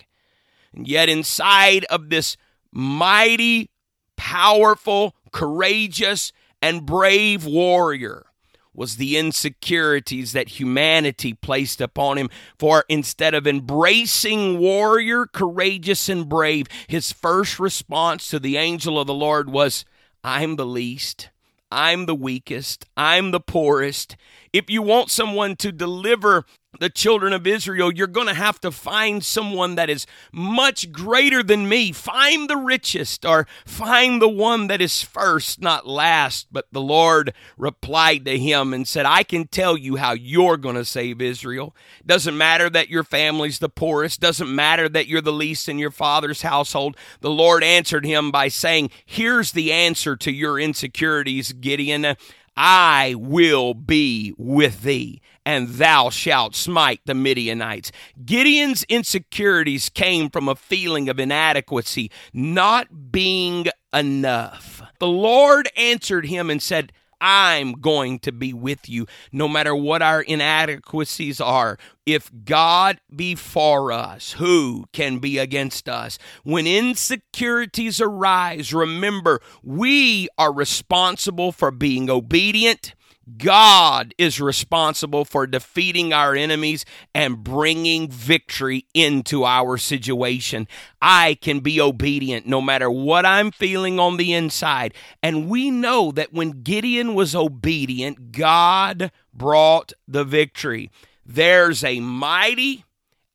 And 0.72 0.88
yet, 0.88 1.10
inside 1.10 1.84
of 1.86 2.08
this 2.08 2.38
mighty 2.72 3.68
powerful, 4.20 5.14
courageous, 5.32 6.30
and 6.60 6.84
brave 6.84 7.46
warrior 7.46 8.26
was 8.74 8.96
the 8.96 9.16
insecurities 9.16 10.32
that 10.32 10.60
humanity 10.60 11.32
placed 11.32 11.80
upon 11.80 12.18
him. 12.18 12.28
For 12.58 12.84
instead 12.90 13.32
of 13.32 13.46
embracing 13.46 14.58
warrior, 14.58 15.24
courageous, 15.24 16.10
and 16.10 16.28
brave, 16.28 16.66
his 16.86 17.12
first 17.12 17.58
response 17.58 18.28
to 18.28 18.38
the 18.38 18.58
angel 18.58 19.00
of 19.00 19.06
the 19.06 19.14
Lord 19.14 19.48
was, 19.48 19.86
I'm 20.22 20.56
the 20.56 20.66
least. 20.66 21.30
I'm 21.72 22.04
the 22.04 22.14
weakest. 22.14 22.84
I'm 22.98 23.30
the 23.30 23.40
poorest. 23.40 24.18
If 24.52 24.68
you 24.68 24.82
want 24.82 25.10
someone 25.10 25.56
to 25.56 25.72
deliver 25.72 26.44
the 26.78 26.90
children 26.90 27.32
of 27.32 27.46
Israel, 27.46 27.92
you're 27.92 28.06
going 28.06 28.28
to 28.28 28.34
have 28.34 28.60
to 28.60 28.70
find 28.70 29.24
someone 29.24 29.74
that 29.74 29.90
is 29.90 30.06
much 30.32 30.92
greater 30.92 31.42
than 31.42 31.68
me. 31.68 31.90
Find 31.90 32.48
the 32.48 32.56
richest 32.56 33.26
or 33.26 33.46
find 33.66 34.22
the 34.22 34.28
one 34.28 34.68
that 34.68 34.80
is 34.80 35.02
first, 35.02 35.60
not 35.60 35.86
last. 35.86 36.46
But 36.52 36.66
the 36.70 36.80
Lord 36.80 37.34
replied 37.56 38.24
to 38.26 38.38
him 38.38 38.72
and 38.72 38.86
said, 38.86 39.04
I 39.04 39.24
can 39.24 39.48
tell 39.48 39.76
you 39.76 39.96
how 39.96 40.12
you're 40.12 40.56
going 40.56 40.76
to 40.76 40.84
save 40.84 41.20
Israel. 41.20 41.74
Doesn't 42.06 42.38
matter 42.38 42.70
that 42.70 42.88
your 42.88 43.04
family's 43.04 43.58
the 43.58 43.68
poorest, 43.68 44.20
doesn't 44.20 44.54
matter 44.54 44.88
that 44.88 45.08
you're 45.08 45.20
the 45.20 45.32
least 45.32 45.68
in 45.68 45.78
your 45.78 45.90
father's 45.90 46.42
household. 46.42 46.96
The 47.20 47.30
Lord 47.30 47.64
answered 47.64 48.06
him 48.06 48.30
by 48.30 48.46
saying, 48.46 48.90
Here's 49.04 49.52
the 49.52 49.72
answer 49.72 50.16
to 50.16 50.30
your 50.30 50.58
insecurities, 50.60 51.52
Gideon. 51.52 52.16
I 52.56 53.14
will 53.16 53.74
be 53.74 54.34
with 54.36 54.82
thee, 54.82 55.22
and 55.44 55.68
thou 55.68 56.10
shalt 56.10 56.54
smite 56.54 57.00
the 57.06 57.14
Midianites. 57.14 57.92
Gideon's 58.24 58.84
insecurities 58.84 59.88
came 59.88 60.30
from 60.30 60.48
a 60.48 60.54
feeling 60.54 61.08
of 61.08 61.18
inadequacy, 61.18 62.10
not 62.32 63.10
being 63.10 63.66
enough. 63.92 64.82
The 64.98 65.08
Lord 65.08 65.68
answered 65.76 66.26
him 66.26 66.50
and 66.50 66.62
said, 66.62 66.92
I'm 67.20 67.72
going 67.72 68.18
to 68.20 68.32
be 68.32 68.52
with 68.52 68.88
you 68.88 69.06
no 69.30 69.46
matter 69.46 69.74
what 69.74 70.00
our 70.00 70.22
inadequacies 70.22 71.40
are. 71.40 71.78
If 72.06 72.30
God 72.44 73.00
be 73.14 73.34
for 73.34 73.92
us, 73.92 74.32
who 74.32 74.86
can 74.92 75.18
be 75.18 75.38
against 75.38 75.88
us? 75.88 76.18
When 76.44 76.66
insecurities 76.66 78.00
arise, 78.00 78.72
remember 78.72 79.40
we 79.62 80.28
are 80.38 80.52
responsible 80.52 81.52
for 81.52 81.70
being 81.70 82.08
obedient 82.08 82.94
God 83.36 84.14
is 84.18 84.40
responsible 84.40 85.24
for 85.24 85.46
defeating 85.46 86.12
our 86.12 86.34
enemies 86.34 86.84
and 87.14 87.42
bringing 87.42 88.08
victory 88.08 88.86
into 88.94 89.44
our 89.44 89.76
situation. 89.76 90.66
I 91.02 91.36
can 91.40 91.60
be 91.60 91.80
obedient 91.80 92.46
no 92.46 92.60
matter 92.60 92.90
what 92.90 93.26
I'm 93.26 93.50
feeling 93.50 93.98
on 93.98 94.16
the 94.16 94.32
inside. 94.32 94.94
And 95.22 95.48
we 95.48 95.70
know 95.70 96.12
that 96.12 96.32
when 96.32 96.62
Gideon 96.62 97.14
was 97.14 97.34
obedient, 97.34 98.32
God 98.32 99.10
brought 99.32 99.92
the 100.08 100.24
victory. 100.24 100.90
There's 101.24 101.84
a 101.84 102.00
mighty 102.00 102.84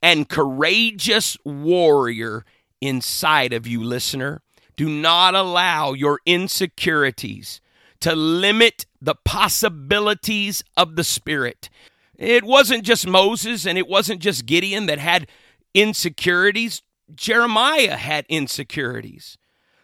and 0.01 0.29
courageous 0.29 1.37
warrior 1.43 2.45
inside 2.81 3.53
of 3.53 3.65
you, 3.65 3.83
listener. 3.83 4.41
Do 4.75 4.89
not 4.89 5.35
allow 5.35 5.93
your 5.93 6.19
insecurities 6.25 7.61
to 8.01 8.15
limit 8.15 8.85
the 9.05 9.15
possibilities 9.23 10.63
of 10.75 10.95
the 10.95 11.03
Spirit. 11.03 11.69
It 12.17 12.43
wasn't 12.43 12.83
just 12.83 13.07
Moses 13.07 13.65
and 13.65 13.77
it 13.77 13.87
wasn't 13.87 14.19
just 14.19 14.45
Gideon 14.45 14.87
that 14.87 14.99
had 14.99 15.27
insecurities. 15.73 16.81
Jeremiah 17.13 17.97
had 17.97 18.25
insecurities. 18.29 19.37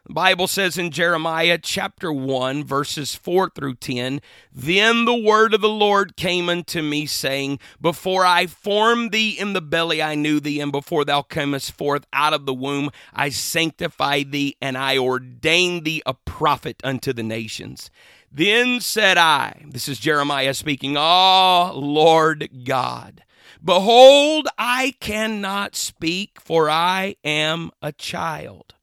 The 0.07 0.15
Bible 0.15 0.47
says 0.47 0.79
in 0.79 0.89
Jeremiah 0.89 1.59
chapter 1.61 2.11
1, 2.11 2.63
verses 2.63 3.13
4 3.13 3.51
through 3.53 3.75
10 3.75 4.19
Then 4.51 5.05
the 5.05 5.15
word 5.15 5.53
of 5.53 5.61
the 5.61 5.69
Lord 5.69 6.17
came 6.17 6.49
unto 6.49 6.81
me, 6.81 7.05
saying, 7.05 7.59
Before 7.79 8.25
I 8.25 8.47
formed 8.47 9.11
thee 9.11 9.29
in 9.29 9.53
the 9.53 9.61
belly, 9.61 10.01
I 10.01 10.15
knew 10.15 10.39
thee, 10.39 10.59
and 10.59 10.71
before 10.71 11.05
thou 11.05 11.21
camest 11.21 11.73
forth 11.73 12.07
out 12.11 12.33
of 12.33 12.47
the 12.47 12.53
womb, 12.53 12.89
I 13.13 13.29
sanctified 13.29 14.31
thee, 14.31 14.57
and 14.59 14.75
I 14.75 14.97
ordained 14.97 15.85
thee 15.85 16.01
a 16.07 16.15
prophet 16.15 16.81
unto 16.83 17.13
the 17.13 17.23
nations. 17.23 17.91
Then 18.31 18.79
said 18.79 19.17
I, 19.17 19.65
this 19.67 19.89
is 19.89 19.99
Jeremiah 19.99 20.53
speaking, 20.53 20.95
Ah, 20.97 21.71
Lord 21.71 22.49
God, 22.63 23.23
behold, 23.61 24.47
I 24.57 24.95
cannot 25.01 25.75
speak, 25.75 26.39
for 26.39 26.69
I 26.69 27.17
am 27.25 27.71
a 27.81 27.91
child. 27.91 28.75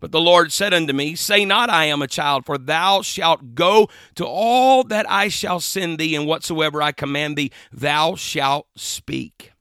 But 0.00 0.10
the 0.10 0.20
Lord 0.20 0.52
said 0.52 0.74
unto 0.74 0.92
me, 0.92 1.14
Say 1.14 1.44
not, 1.44 1.70
I 1.70 1.84
am 1.84 2.02
a 2.02 2.08
child, 2.08 2.44
for 2.44 2.58
thou 2.58 3.02
shalt 3.02 3.54
go 3.54 3.88
to 4.16 4.26
all 4.26 4.82
that 4.84 5.08
I 5.08 5.28
shall 5.28 5.60
send 5.60 5.98
thee, 5.98 6.16
and 6.16 6.26
whatsoever 6.26 6.82
I 6.82 6.90
command 6.90 7.36
thee, 7.36 7.52
thou 7.72 8.16
shalt 8.16 8.66
speak. 8.74 9.52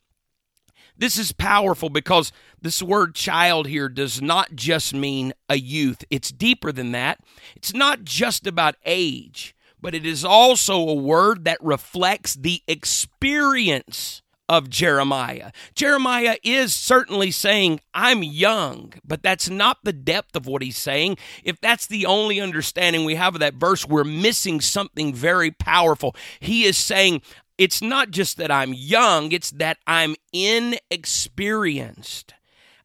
This 0.98 1.20
is 1.20 1.32
powerful 1.32 1.90
because 1.90 2.32
this 2.68 2.84
word 2.84 3.16
child 3.16 3.66
here 3.66 3.88
does 3.88 4.22
not 4.22 4.54
just 4.54 4.94
mean 4.94 5.32
a 5.48 5.56
youth, 5.56 6.04
it's 6.10 6.34
deeper 6.34 6.74
than 6.74 6.92
that. 6.92 7.18
It's 7.56 7.74
not 7.74 8.04
just 8.04 8.46
about 8.46 8.76
age, 8.86 9.56
but 9.82 9.96
it 9.96 10.06
is 10.06 10.26
also 10.26 10.78
a 10.78 10.94
word 10.94 11.46
that 11.46 11.64
reflects 11.64 12.34
the 12.34 12.62
experience 12.68 14.22
of 14.50 14.70
Jeremiah. 14.70 15.54
Jeremiah 15.76 16.36
is 16.44 16.74
certainly 16.74 17.32
saying, 17.32 17.80
I'm 17.94 18.22
young, 18.22 18.92
but 19.06 19.24
that's 19.24 19.50
not 19.50 19.78
the 19.86 19.94
depth 19.94 20.36
of 20.36 20.46
what 20.46 20.62
he's 20.62 20.78
saying. 20.78 21.18
If 21.46 21.62
that's 21.62 21.88
the 21.88 22.06
only 22.06 22.42
understanding 22.42 23.06
we 23.06 23.16
have 23.16 23.36
of 23.36 23.40
that 23.40 23.54
verse, 23.54 23.88
we're 23.88 24.04
missing 24.04 24.60
something 24.60 25.14
very 25.14 25.52
powerful. 25.52 26.18
He 26.42 26.66
is 26.66 26.78
saying, 26.78 27.22
it's 27.58 27.82
not 27.82 28.12
just 28.12 28.36
that 28.36 28.52
I'm 28.52 28.74
young, 28.74 29.32
it's 29.32 29.52
that 29.52 29.78
I'm 29.88 30.16
inexperienced. 30.34 32.34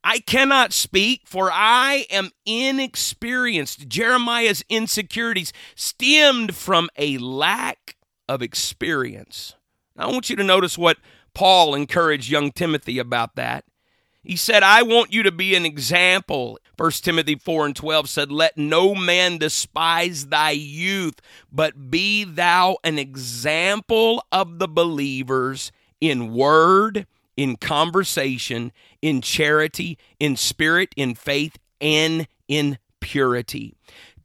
I 0.04 0.18
cannot 0.18 0.72
speak, 0.72 1.22
for 1.26 1.50
I 1.52 2.06
am 2.10 2.30
inexperienced. 2.44 3.88
Jeremiah's 3.88 4.64
insecurities 4.68 5.52
stemmed 5.74 6.56
from 6.56 6.90
a 6.96 7.18
lack 7.18 7.96
of 8.28 8.42
experience. 8.42 9.54
Now, 9.96 10.08
I 10.08 10.12
want 10.12 10.30
you 10.30 10.36
to 10.36 10.44
notice 10.44 10.76
what 10.76 10.98
Paul 11.34 11.74
encouraged 11.74 12.30
young 12.30 12.50
Timothy 12.50 12.98
about 12.98 13.36
that. 13.36 13.64
He 14.22 14.36
said, 14.36 14.62
I 14.62 14.82
want 14.82 15.12
you 15.12 15.24
to 15.24 15.32
be 15.32 15.56
an 15.56 15.66
example. 15.66 16.58
1 16.76 16.90
Timothy 16.92 17.34
4 17.34 17.66
and 17.66 17.76
12 17.76 18.08
said, 18.08 18.30
Let 18.30 18.56
no 18.56 18.94
man 18.94 19.38
despise 19.38 20.26
thy 20.26 20.52
youth, 20.52 21.20
but 21.50 21.90
be 21.90 22.22
thou 22.22 22.76
an 22.84 23.00
example 23.00 24.24
of 24.30 24.60
the 24.60 24.68
believers 24.68 25.72
in 26.00 26.32
word, 26.32 27.06
in 27.36 27.56
conversation, 27.56 28.72
in 29.00 29.20
charity, 29.20 29.98
in 30.18 30.36
spirit, 30.36 30.92
in 30.96 31.14
faith, 31.14 31.58
and 31.80 32.26
in 32.48 32.78
purity. 33.00 33.74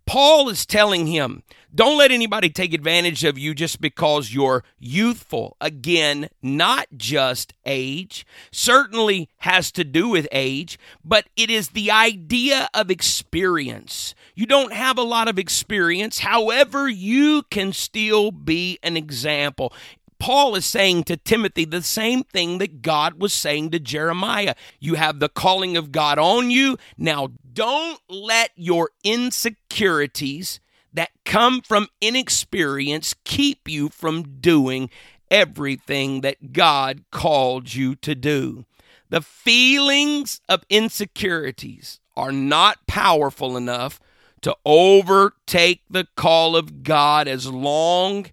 Paul 0.05 0.47
is 0.47 0.65
telling 0.65 1.07
him, 1.07 1.43
don't 1.75 1.97
let 1.97 2.11
anybody 2.11 2.49
take 2.49 2.73
advantage 2.73 3.25
of 3.25 3.37
you 3.37 3.53
just 3.53 3.81
because 3.81 4.33
you're 4.33 4.63
youthful. 4.79 5.57
Again, 5.59 6.29
not 6.41 6.87
just 6.95 7.53
age, 7.65 8.25
certainly 8.49 9.29
has 9.39 9.69
to 9.73 9.83
do 9.83 10.07
with 10.07 10.29
age, 10.31 10.79
but 11.03 11.27
it 11.35 11.49
is 11.49 11.69
the 11.69 11.91
idea 11.91 12.69
of 12.73 12.89
experience. 12.89 14.15
You 14.33 14.45
don't 14.45 14.71
have 14.71 14.97
a 14.97 15.03
lot 15.03 15.27
of 15.27 15.37
experience, 15.37 16.19
however, 16.19 16.87
you 16.87 17.43
can 17.51 17.73
still 17.73 18.31
be 18.31 18.79
an 18.81 18.95
example. 18.95 19.73
Paul 20.19 20.55
is 20.55 20.65
saying 20.65 21.03
to 21.05 21.17
Timothy 21.17 21.65
the 21.65 21.81
same 21.81 22.23
thing 22.23 22.57
that 22.57 22.81
God 22.81 23.19
was 23.19 23.33
saying 23.33 23.71
to 23.71 23.79
Jeremiah. 23.79 24.55
You 24.79 24.95
have 24.95 25.19
the 25.19 25.29
calling 25.29 25.77
of 25.77 25.91
God 25.91 26.17
on 26.17 26.49
you. 26.49 26.77
Now, 26.97 27.29
don't 27.53 27.99
let 28.09 28.51
your 28.55 28.91
insecurities 29.03 30.59
that 30.93 31.11
come 31.25 31.61
from 31.61 31.87
inexperience 32.01 33.13
keep 33.23 33.67
you 33.67 33.89
from 33.89 34.39
doing 34.39 34.89
everything 35.29 36.21
that 36.21 36.53
God 36.53 37.03
called 37.11 37.73
you 37.73 37.95
to 37.97 38.15
do. 38.15 38.65
The 39.09 39.21
feelings 39.21 40.41
of 40.49 40.63
insecurities 40.69 41.99
are 42.15 42.31
not 42.31 42.87
powerful 42.87 43.55
enough 43.55 43.99
to 44.41 44.55
overtake 44.65 45.81
the 45.89 46.07
call 46.15 46.55
of 46.55 46.83
God 46.83 47.27
as 47.27 47.47
long 47.47 48.25
as 48.25 48.31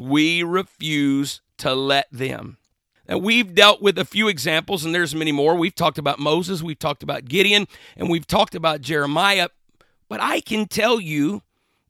we 0.00 0.42
refuse 0.42 1.40
to 1.58 1.74
let 1.74 2.06
them. 2.10 2.58
Now, 3.08 3.18
we've 3.18 3.54
dealt 3.54 3.80
with 3.80 3.98
a 3.98 4.04
few 4.04 4.28
examples, 4.28 4.84
and 4.84 4.94
there's 4.94 5.14
many 5.14 5.32
more. 5.32 5.54
We've 5.54 5.74
talked 5.74 5.98
about 5.98 6.18
Moses, 6.18 6.62
we've 6.62 6.78
talked 6.78 7.02
about 7.02 7.26
Gideon, 7.26 7.68
and 7.96 8.10
we've 8.10 8.26
talked 8.26 8.54
about 8.54 8.80
Jeremiah. 8.80 9.48
But 10.08 10.20
I 10.20 10.40
can 10.40 10.66
tell 10.66 11.00
you 11.00 11.42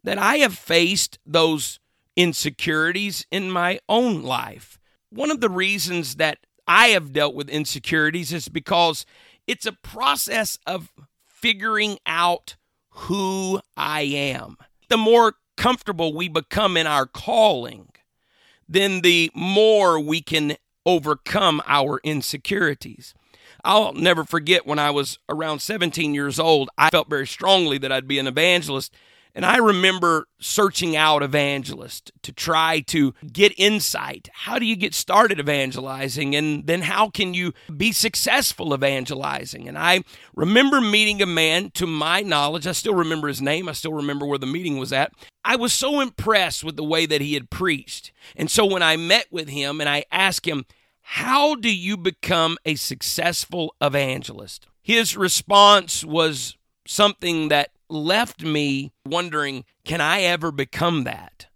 that 0.05 0.19
I 0.19 0.37
have 0.37 0.55
faced 0.55 1.19
those 1.25 1.81
insecurities 2.17 3.27
in 3.31 3.51
my 3.51 3.79
own 3.89 4.23
life. 4.23 4.79
One 5.11 5.31
of 5.31 5.41
the 5.41 5.51
reasons 5.51 6.17
that 6.17 6.39
I 6.67 6.89
have 6.89 7.13
dealt 7.13 7.35
with 7.35 7.49
insecurities 7.49 8.33
is 8.33 8.49
because 8.49 9.07
it's 9.47 9.67
a 9.67 9.73
process 9.73 10.59
of 10.67 10.93
figuring 11.25 11.99
out 12.07 12.57
who 12.91 13.61
I 13.77 14.03
am. 14.03 14.57
The 14.89 14.97
more 14.97 15.35
comfortable 15.57 16.13
we 16.13 16.29
become 16.29 16.77
in 16.77 16.87
our 16.87 17.07
calling, 17.07 17.89
then 18.69 19.01
the 19.01 19.31
more 19.35 19.99
we 20.01 20.21
can 20.21 20.57
overcome 20.85 21.63
our 21.67 22.01
insecurities. 22.05 23.15
I'll 23.65 23.93
never 23.93 24.25
forget 24.25 24.67
when 24.67 24.79
I 24.79 24.91
was 24.91 25.19
around 25.29 25.61
17 25.61 26.15
years 26.15 26.39
old, 26.39 26.71
I 26.79 26.91
felt 26.91 27.11
very 27.11 27.27
strongly 27.27 27.79
that 27.79 27.91
I'd 27.91 28.07
be 28.07 28.19
an 28.19 28.29
evangelist. 28.29 28.95
And 29.37 29.45
I 29.45 29.59
remember 29.59 30.29
searching 30.41 30.97
out 30.97 31.23
evangelists 31.23 32.11
to 32.23 32.33
try 32.33 32.81
to 32.87 33.13
get 33.31 33.53
insight. 33.59 34.31
How 34.33 34.59
do 34.59 34.65
you 34.65 34.77
get 34.77 34.95
started 34.95 35.39
evangelizing? 35.39 36.35
And 36.35 36.67
then 36.67 36.81
how 36.81 37.11
can 37.11 37.35
you 37.35 37.53
be 37.77 37.93
successful 37.93 38.73
evangelizing? 38.73 39.69
And 39.69 39.77
I 39.77 40.05
remember 40.35 40.81
meeting 40.81 41.21
a 41.21 41.27
man, 41.27 41.71
to 41.73 41.87
my 41.87 42.23
knowledge, 42.23 42.67
I 42.67 42.73
still 42.73 42.95
remember 42.95 43.29
his 43.29 43.43
name, 43.43 43.69
I 43.69 43.73
still 43.73 43.93
remember 43.93 44.25
where 44.25 44.39
the 44.39 44.47
meeting 44.47 44.79
was 44.79 44.91
at. 44.91 45.13
I 45.45 45.57
was 45.57 45.75
so 45.75 46.01
impressed 46.01 46.65
with 46.65 46.77
the 46.77 46.83
way 46.83 47.05
that 47.05 47.21
he 47.21 47.35
had 47.35 47.51
preached. 47.51 48.13
And 48.37 48.51
so 48.51 48.65
when 48.65 48.83
I 48.83 48.97
met 48.97 49.27
with 49.31 49.51
him 49.51 49.83
and 49.83 49.91
I 49.91 50.07
asked 50.11 50.49
him, 50.49 50.65
How 51.03 51.55
do 51.57 51.69
you 51.73 51.99
become 51.99 52.57
a 52.65 52.77
successful 52.77 53.75
evangelist? 53.83 54.67
His 54.81 55.15
response 55.15 56.03
was 56.05 56.57
something 56.87 57.49
that 57.49 57.73
left 57.89 58.43
me 58.43 58.93
wondering, 59.05 59.65
can 59.85 60.01
I 60.01 60.23
ever 60.23 60.51
become 60.51 61.05
that? 61.05 61.47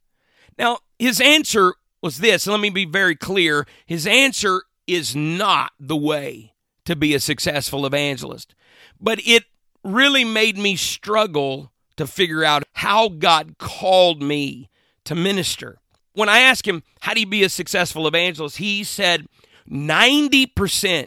Now, 0.59 0.79
his 0.99 1.21
answer 1.21 1.75
was 2.03 2.19
this. 2.19 2.47
Let 2.47 2.61
me 2.61 2.71
be 2.71 2.85
very 2.85 3.17
clear. 3.17 3.67
His 3.87 4.07
answer 4.07 4.63
is 4.87 5.15
not 5.15 5.73
the 5.79 5.97
way 5.97 6.55
to 6.85 6.97
be 6.97 7.15
a 7.15 7.21
successful 7.21 7.87
evangelist, 7.87 8.55
but 9.01 9.21
it 9.25 9.45
really 9.85 10.25
made 10.25 10.59
me 10.59 10.77
struggle 10.77 11.73
to 11.97 12.07
figure 12.07 12.45
out 12.45 12.65
how 12.75 13.09
God 13.09 13.57
called 13.59 14.23
me 14.23 14.71
to 15.05 15.15
minister. 15.15 15.79
When 16.13 16.29
I 16.29 16.41
asked 16.41 16.67
him, 16.67 16.83
How 17.01 17.15
do 17.15 17.21
you 17.21 17.27
be 17.27 17.45
a 17.45 17.49
successful 17.49 18.07
evangelist? 18.07 18.57
he 18.57 18.85
said, 18.85 19.27
90% 19.69 21.07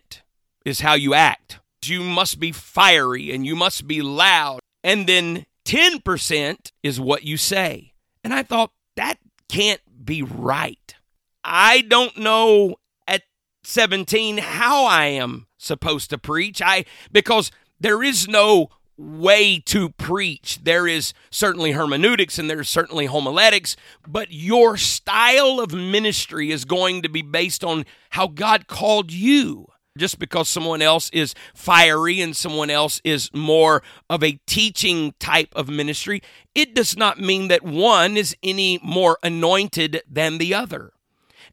is 0.65 0.79
how 0.79 0.93
you 0.93 1.13
act. 1.13 1.59
You 1.83 2.01
must 2.01 2.39
be 2.39 2.51
fiery 2.51 3.31
and 3.31 3.45
you 3.45 3.55
must 3.55 3.87
be 3.87 4.01
loud 4.01 4.61
and 4.83 5.07
then 5.07 5.45
10% 5.65 6.71
is 6.81 6.99
what 6.99 7.23
you 7.23 7.37
say. 7.37 7.93
And 8.23 8.33
I 8.33 8.43
thought, 8.43 8.71
that 8.95 9.17
can't 9.49 9.81
be 10.05 10.21
right. 10.21 10.95
I 11.43 11.81
don't 11.81 12.17
know 12.17 12.75
at 13.07 13.23
17 13.63 14.37
how 14.37 14.85
I 14.85 15.05
am 15.05 15.47
supposed 15.57 16.09
to 16.11 16.17
preach. 16.17 16.61
I 16.61 16.85
because 17.11 17.51
there 17.79 18.03
is 18.03 18.27
no 18.27 18.69
way 18.97 19.59
to 19.59 19.89
preach. 19.89 20.59
There 20.63 20.87
is 20.87 21.13
certainly 21.31 21.71
hermeneutics 21.71 22.37
and 22.37 22.49
there's 22.49 22.69
certainly 22.69 23.07
homiletics, 23.07 23.75
but 24.07 24.31
your 24.31 24.77
style 24.77 25.59
of 25.59 25.73
ministry 25.73 26.51
is 26.51 26.65
going 26.65 27.01
to 27.01 27.09
be 27.09 27.21
based 27.21 27.63
on 27.63 27.85
how 28.11 28.27
God 28.27 28.67
called 28.67 29.11
you. 29.11 29.67
Just 29.95 30.17
because 30.17 30.49
someone 30.49 30.81
else 30.81 31.11
is 31.11 31.35
fiery 31.53 32.19
and 32.19 32.35
someone 32.35 32.71
else 32.71 32.99
is 33.03 33.29
more 33.31 33.83
of 34.09 34.23
a 34.23 34.39
teaching 34.47 35.13
type 35.19 35.49
of 35.55 35.69
ministry, 35.69 36.23
it 36.55 36.73
does 36.73 36.97
not 36.97 37.19
mean 37.19 37.47
that 37.49 37.61
one 37.61 38.17
is 38.17 38.35
any 38.41 38.79
more 38.81 39.19
anointed 39.21 40.01
than 40.09 40.39
the 40.39 40.51
other. 40.51 40.93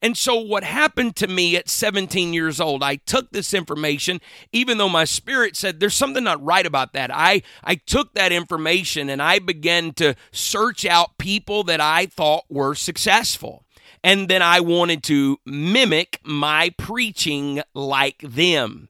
And 0.00 0.16
so, 0.16 0.36
what 0.36 0.64
happened 0.64 1.16
to 1.16 1.26
me 1.26 1.54
at 1.56 1.68
17 1.68 2.32
years 2.32 2.62
old, 2.62 2.82
I 2.82 2.96
took 2.96 3.30
this 3.30 3.52
information, 3.52 4.22
even 4.52 4.78
though 4.78 4.88
my 4.88 5.04
spirit 5.04 5.54
said 5.54 5.78
there's 5.78 5.94
something 5.94 6.24
not 6.24 6.42
right 6.42 6.64
about 6.64 6.94
that. 6.94 7.10
I, 7.12 7.42
I 7.62 7.74
took 7.74 8.14
that 8.14 8.32
information 8.32 9.10
and 9.10 9.20
I 9.20 9.38
began 9.38 9.92
to 9.94 10.14
search 10.32 10.86
out 10.86 11.18
people 11.18 11.62
that 11.64 11.82
I 11.82 12.06
thought 12.06 12.44
were 12.48 12.74
successful 12.74 13.66
and 14.02 14.28
then 14.28 14.42
I 14.42 14.60
wanted 14.60 15.02
to 15.04 15.38
mimic 15.44 16.20
my 16.24 16.70
preaching 16.78 17.62
like 17.74 18.18
them. 18.18 18.88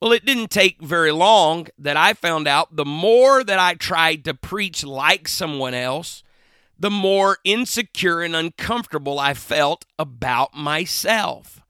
Well, 0.00 0.12
it 0.12 0.26
didn't 0.26 0.50
take 0.50 0.82
very 0.82 1.12
long 1.12 1.68
that 1.78 1.96
I 1.96 2.12
found 2.12 2.46
out 2.46 2.76
the 2.76 2.84
more 2.84 3.42
that 3.42 3.58
I 3.58 3.74
tried 3.74 4.24
to 4.26 4.34
preach 4.34 4.84
like 4.84 5.28
someone 5.28 5.74
else, 5.74 6.22
the 6.78 6.90
more 6.90 7.38
insecure 7.44 8.20
and 8.20 8.36
uncomfortable 8.36 9.18
I 9.18 9.34
felt 9.34 9.86
about 9.98 10.54
myself. 10.54 11.60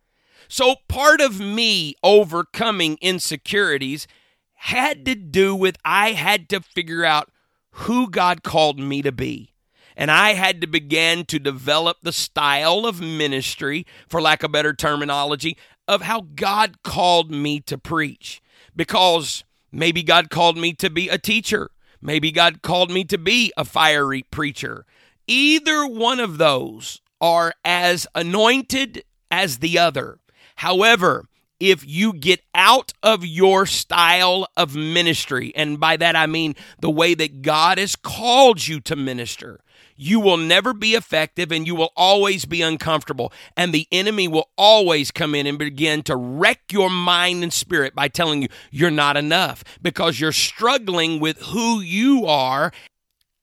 So, 0.48 0.76
part 0.88 1.20
of 1.20 1.40
me 1.40 1.94
overcoming 2.02 2.98
insecurities 3.00 4.06
had 4.54 5.04
to 5.06 5.14
do 5.14 5.54
with 5.54 5.76
I 5.84 6.12
had 6.12 6.48
to 6.50 6.60
figure 6.60 7.04
out 7.04 7.30
who 7.70 8.10
God 8.10 8.42
called 8.42 8.78
me 8.78 9.02
to 9.02 9.12
be 9.12 9.53
and 9.96 10.10
I 10.10 10.34
had 10.34 10.60
to 10.60 10.66
begin 10.66 11.24
to 11.26 11.38
develop 11.38 11.98
the 12.02 12.12
style 12.12 12.86
of 12.86 13.00
ministry, 13.00 13.86
for 14.08 14.20
lack 14.20 14.42
of 14.42 14.52
better 14.52 14.74
terminology, 14.74 15.56
of 15.86 16.02
how 16.02 16.22
God 16.34 16.82
called 16.82 17.30
me 17.30 17.60
to 17.60 17.78
preach. 17.78 18.42
Because 18.74 19.44
maybe 19.70 20.02
God 20.02 20.30
called 20.30 20.56
me 20.56 20.72
to 20.74 20.90
be 20.90 21.08
a 21.08 21.18
teacher, 21.18 21.70
maybe 22.00 22.32
God 22.32 22.62
called 22.62 22.90
me 22.90 23.04
to 23.04 23.18
be 23.18 23.52
a 23.56 23.64
fiery 23.64 24.24
preacher. 24.30 24.84
Either 25.26 25.86
one 25.86 26.20
of 26.20 26.38
those 26.38 27.00
are 27.20 27.54
as 27.64 28.06
anointed 28.14 29.04
as 29.30 29.58
the 29.58 29.78
other. 29.78 30.18
However, 30.56 31.26
if 31.60 31.86
you 31.86 32.12
get 32.12 32.42
out 32.54 32.92
of 33.02 33.24
your 33.24 33.64
style 33.64 34.46
of 34.56 34.76
ministry, 34.76 35.52
and 35.56 35.80
by 35.80 35.96
that 35.96 36.16
I 36.16 36.26
mean 36.26 36.54
the 36.80 36.90
way 36.90 37.14
that 37.14 37.42
God 37.42 37.78
has 37.78 37.96
called 37.96 38.66
you 38.66 38.80
to 38.80 38.96
minister, 38.96 39.60
you 39.96 40.20
will 40.20 40.36
never 40.36 40.72
be 40.72 40.94
effective 40.94 41.52
and 41.52 41.66
you 41.66 41.74
will 41.74 41.92
always 41.96 42.44
be 42.44 42.62
uncomfortable. 42.62 43.32
And 43.56 43.72
the 43.72 43.86
enemy 43.92 44.28
will 44.28 44.50
always 44.56 45.10
come 45.10 45.34
in 45.34 45.46
and 45.46 45.58
begin 45.58 46.02
to 46.04 46.16
wreck 46.16 46.60
your 46.72 46.90
mind 46.90 47.42
and 47.42 47.52
spirit 47.52 47.94
by 47.94 48.08
telling 48.08 48.42
you 48.42 48.48
you're 48.70 48.90
not 48.90 49.16
enough 49.16 49.64
because 49.80 50.20
you're 50.20 50.32
struggling 50.32 51.20
with 51.20 51.38
who 51.38 51.80
you 51.80 52.26
are. 52.26 52.72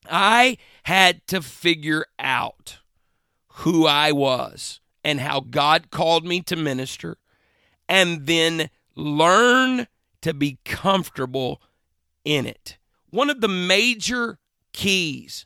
I 0.10 0.58
had 0.84 1.26
to 1.28 1.42
figure 1.42 2.06
out 2.20 2.80
who 3.48 3.86
I 3.86 4.12
was 4.12 4.80
and 5.04 5.20
how 5.20 5.40
God 5.40 5.90
called 5.92 6.26
me 6.26 6.42
to 6.42 6.56
minister, 6.56 7.18
and 7.90 8.28
then 8.28 8.70
learn 8.96 9.88
to 10.22 10.34
be 10.34 10.60
comfortable 10.64 11.62
in 12.24 12.46
it. 12.46 12.78
One 13.10 13.30
of 13.30 13.42
the 13.42 13.48
major 13.48 14.38
keys 14.74 15.46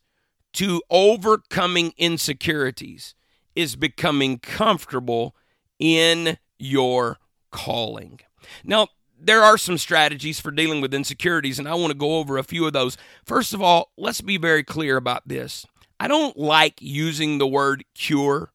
to 0.56 0.82
overcoming 0.90 1.94
insecurities 1.98 3.14
is 3.56 3.76
becoming 3.76 4.40
comfortable 4.40 5.36
in 5.80 6.38
your 6.58 7.18
calling. 7.52 8.22
Now, 8.64 8.88
there 9.20 9.44
are 9.44 9.58
some 9.58 9.78
strategies 9.78 10.40
for 10.40 10.52
dealing 10.52 10.80
with 10.80 10.94
insecurities, 10.94 11.60
and 11.60 11.68
I 11.68 11.74
want 11.74 11.92
to 11.92 11.98
go 11.98 12.18
over 12.18 12.38
a 12.38 12.44
few 12.44 12.66
of 12.66 12.74
those. 12.74 12.98
First 13.26 13.54
of 13.54 13.62
all, 13.62 13.92
let's 13.98 14.22
be 14.22 14.38
very 14.38 14.64
clear 14.64 14.98
about 14.98 15.28
this. 15.28 15.66
I 16.00 16.08
don't 16.08 16.38
like 16.38 16.82
using 16.82 17.38
the 17.38 17.48
word 17.48 17.84
cure. 17.94 18.52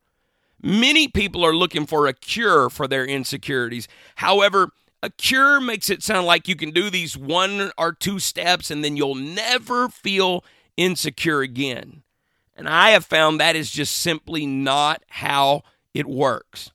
Many 0.62 1.08
people 1.08 1.44
are 1.44 1.54
looking 1.54 1.86
for 1.86 2.06
a 2.06 2.12
cure 2.14 2.70
for 2.70 2.88
their 2.88 3.04
insecurities. 3.04 3.88
However, 4.16 4.70
a 5.02 5.10
cure 5.10 5.60
makes 5.60 5.90
it 5.90 6.02
sound 6.02 6.26
like 6.26 6.48
you 6.48 6.56
can 6.56 6.70
do 6.70 6.88
these 6.88 7.16
one 7.16 7.72
or 7.78 7.92
two 7.92 8.18
steps 8.18 8.70
and 8.70 8.84
then 8.84 8.96
you'll 8.96 9.14
never 9.14 9.88
feel 9.88 10.44
insecure 10.80 11.40
again. 11.40 12.02
And 12.56 12.68
I 12.68 12.90
have 12.90 13.04
found 13.04 13.38
that 13.38 13.56
is 13.56 13.70
just 13.70 13.96
simply 13.96 14.46
not 14.46 15.02
how 15.08 15.62
it 15.94 16.06
works. 16.06 16.72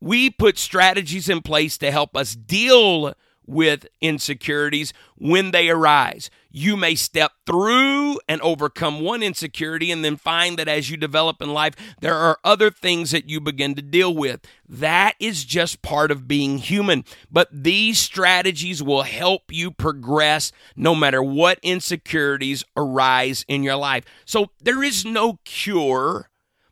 We 0.00 0.30
put 0.30 0.58
strategies 0.58 1.28
in 1.28 1.42
place 1.42 1.76
to 1.78 1.90
help 1.90 2.16
us 2.16 2.34
deal 2.34 3.14
with 3.48 3.86
insecurities 4.00 4.92
when 5.16 5.50
they 5.50 5.68
arise. 5.68 6.30
You 6.50 6.76
may 6.76 6.94
step 6.94 7.32
through 7.46 8.20
and 8.28 8.40
overcome 8.42 9.00
one 9.00 9.22
insecurity 9.22 9.90
and 9.90 10.04
then 10.04 10.16
find 10.16 10.58
that 10.58 10.68
as 10.68 10.90
you 10.90 10.96
develop 10.96 11.40
in 11.40 11.52
life, 11.52 11.74
there 12.00 12.14
are 12.14 12.38
other 12.44 12.70
things 12.70 13.10
that 13.10 13.28
you 13.28 13.40
begin 13.40 13.74
to 13.74 13.82
deal 13.82 14.14
with. 14.14 14.40
That 14.68 15.14
is 15.18 15.44
just 15.44 15.82
part 15.82 16.10
of 16.10 16.28
being 16.28 16.58
human. 16.58 17.04
But 17.30 17.48
these 17.50 17.98
strategies 17.98 18.82
will 18.82 19.02
help 19.02 19.50
you 19.50 19.70
progress 19.70 20.52
no 20.76 20.94
matter 20.94 21.22
what 21.22 21.58
insecurities 21.62 22.64
arise 22.76 23.44
in 23.48 23.62
your 23.62 23.76
life. 23.76 24.04
So 24.24 24.50
there 24.62 24.82
is 24.82 25.04
no 25.04 25.38
cure 25.44 26.28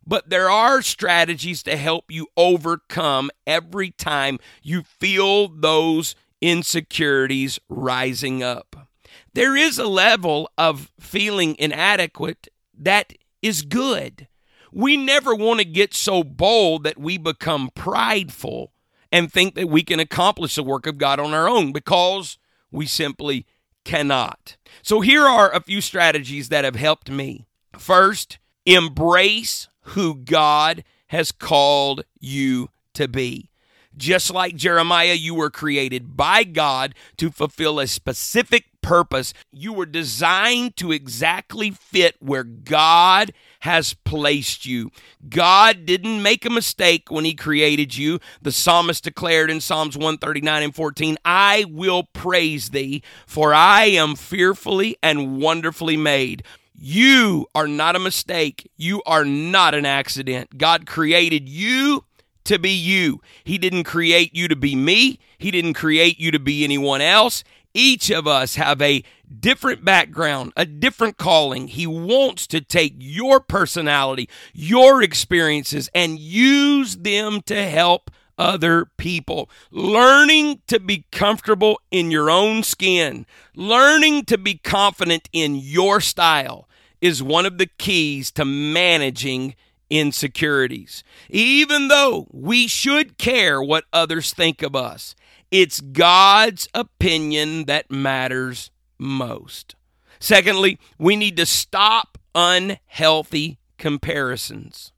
but 0.07 0.31
there 0.31 0.49
are 0.49 0.83
strategies 0.83 1.65
to 1.65 1.77
help 1.77 2.13
you 2.13 2.29
overcome 2.37 3.31
every 3.47 3.91
time 3.91 4.39
you 4.63 4.85
feel 4.85 5.49
those 5.49 6.15
insecurities 6.41 7.59
rising 7.69 8.43
up. 8.43 8.89
There 9.35 9.57
is 9.57 9.79
a 9.79 9.87
level 9.87 10.51
of 10.57 10.91
feeling 10.99 11.57
inadequate 11.59 12.49
that 12.79 13.15
is 13.43 13.63
good. 13.63 14.29
We 14.73 14.97
never 14.97 15.35
want 15.35 15.61
to 15.61 15.65
get 15.65 15.95
so 15.95 16.23
bold 16.23 16.85
that 16.85 16.99
we 16.99 17.19
become 17.19 17.71
prideful 17.75 18.73
and 19.13 19.33
think 19.33 19.55
that 19.55 19.69
we 19.69 19.83
can 19.83 20.01
accomplish 20.01 20.55
the 20.55 20.63
work 20.63 20.87
of 20.87 20.99
God 20.99 21.21
on 21.21 21.33
our 21.33 21.49
own 21.49 21.73
because 21.73 22.39
we 22.71 22.87
simply 22.87 23.47
cannot. 23.85 24.57
So, 24.83 25.01
here 25.01 25.25
are 25.25 25.51
a 25.53 25.61
few 25.61 25.81
strategies 25.81 26.49
that 26.49 26.65
have 26.65 26.77
helped 26.77 27.11
me. 27.11 27.47
First, 27.79 28.39
embrace 28.67 29.69
who 29.81 30.17
God 30.17 30.85
has 31.09 31.31
called 31.31 32.05
you 32.19 32.69
to 32.95 33.07
be. 33.07 33.51
Just 33.97 34.33
like 34.33 34.57
Jeremiah, 34.57 35.15
you 35.15 35.35
were 35.35 35.51
created 35.51 36.17
by 36.17 36.45
God 36.45 36.95
to 37.17 37.31
fulfill 37.31 37.81
a 37.81 37.87
specific 37.87 38.67
purpose. 38.83 39.33
You 39.51 39.73
were 39.73 39.87
designed 39.87 40.77
to 40.77 40.93
exactly 40.93 41.71
fit 41.71 42.17
where 42.21 42.45
God 42.45 43.33
has 43.61 43.95
placed 43.95 44.65
you. 44.65 44.91
God 45.29 45.87
didn't 45.87 46.23
make 46.23 46.45
a 46.45 46.51
mistake 46.51 47.11
when 47.11 47.25
He 47.25 47.35
created 47.35 47.97
you. 47.97 48.21
The 48.43 48.53
psalmist 48.53 49.03
declared 49.03 49.51
in 49.51 49.61
Psalms 49.61 49.97
139 49.97 50.63
and 50.63 50.75
14, 50.75 51.17
I 51.25 51.65
will 51.69 52.05
praise 52.05 52.71
Thee, 52.71 53.03
for 53.27 53.53
I 53.53 53.87
am 53.87 54.15
fearfully 54.15 54.97
and 55.03 55.41
wonderfully 55.41 55.97
made. 55.97 56.45
You 56.79 57.47
are 57.55 57.67
not 57.67 57.97
a 57.97 58.01
mistake. 58.01 58.71
You 58.77 59.03
are 59.07 59.25
not 59.25 59.75
an 59.75 59.87
accident. 59.87 60.59
God 60.59 60.87
created 60.87 61.49
you 61.49 62.05
to 62.47 62.59
be 62.59 62.71
you. 62.71 63.21
He 63.45 63.59
didn't 63.59 63.85
create 63.85 64.35
you 64.35 64.49
to 64.49 64.57
be 64.57 64.75
me. 64.75 65.19
He 65.39 65.51
didn't 65.51 65.75
create 65.75 66.19
you 66.19 66.31
to 66.31 66.39
be 66.39 66.65
anyone 66.65 67.01
else. 67.01 67.45
Each 67.75 68.11
of 68.11 68.27
us 68.27 68.55
have 68.55 68.81
a 68.81 69.05
different 69.39 69.85
background, 69.85 70.53
a 70.57 70.65
different 70.65 71.19
calling. 71.19 71.69
He 71.69 71.87
wants 71.87 72.47
to 72.49 72.61
take 72.61 72.95
your 72.99 73.39
personality, 73.39 74.31
your 74.55 75.03
experiences, 75.03 75.91
and 75.95 76.19
use 76.19 76.97
them 76.97 77.43
to 77.43 77.69
help 77.69 78.11
other 78.39 78.87
people. 78.97 79.51
Learning 79.71 80.61
to 80.67 80.81
be 80.81 81.05
comfortable 81.13 81.81
in 81.91 82.11
your 82.11 82.31
own 82.31 82.63
skin, 82.63 83.27
learning 83.55 84.25
to 84.27 84.39
be 84.39 84.55
confident 84.55 85.29
in 85.33 85.57
your 85.57 86.01
style 86.01 86.69
is 87.01 87.23
one 87.23 87.47
of 87.47 87.59
the 87.59 87.67
keys 87.67 88.31
to 88.33 88.45
managing 88.45 89.55
insecurities. 89.91 91.05
Even 91.29 91.89
though 91.89 92.27
we 92.31 92.67
should 92.67 93.19
care 93.19 93.63
what 93.63 93.85
others 93.93 94.33
think 94.33 94.63
of 94.63 94.75
us, 94.75 95.15
it's 95.51 95.81
God's 95.81 96.69
opinion 96.75 97.65
that 97.67 97.91
matters 97.91 98.71
most. 98.99 99.75
Secondly, 100.19 100.79
we 100.99 101.17
need 101.17 101.37
to 101.37 101.47
stop 101.47 102.19
unhealthy 102.35 103.59
comparisons. 103.79 104.93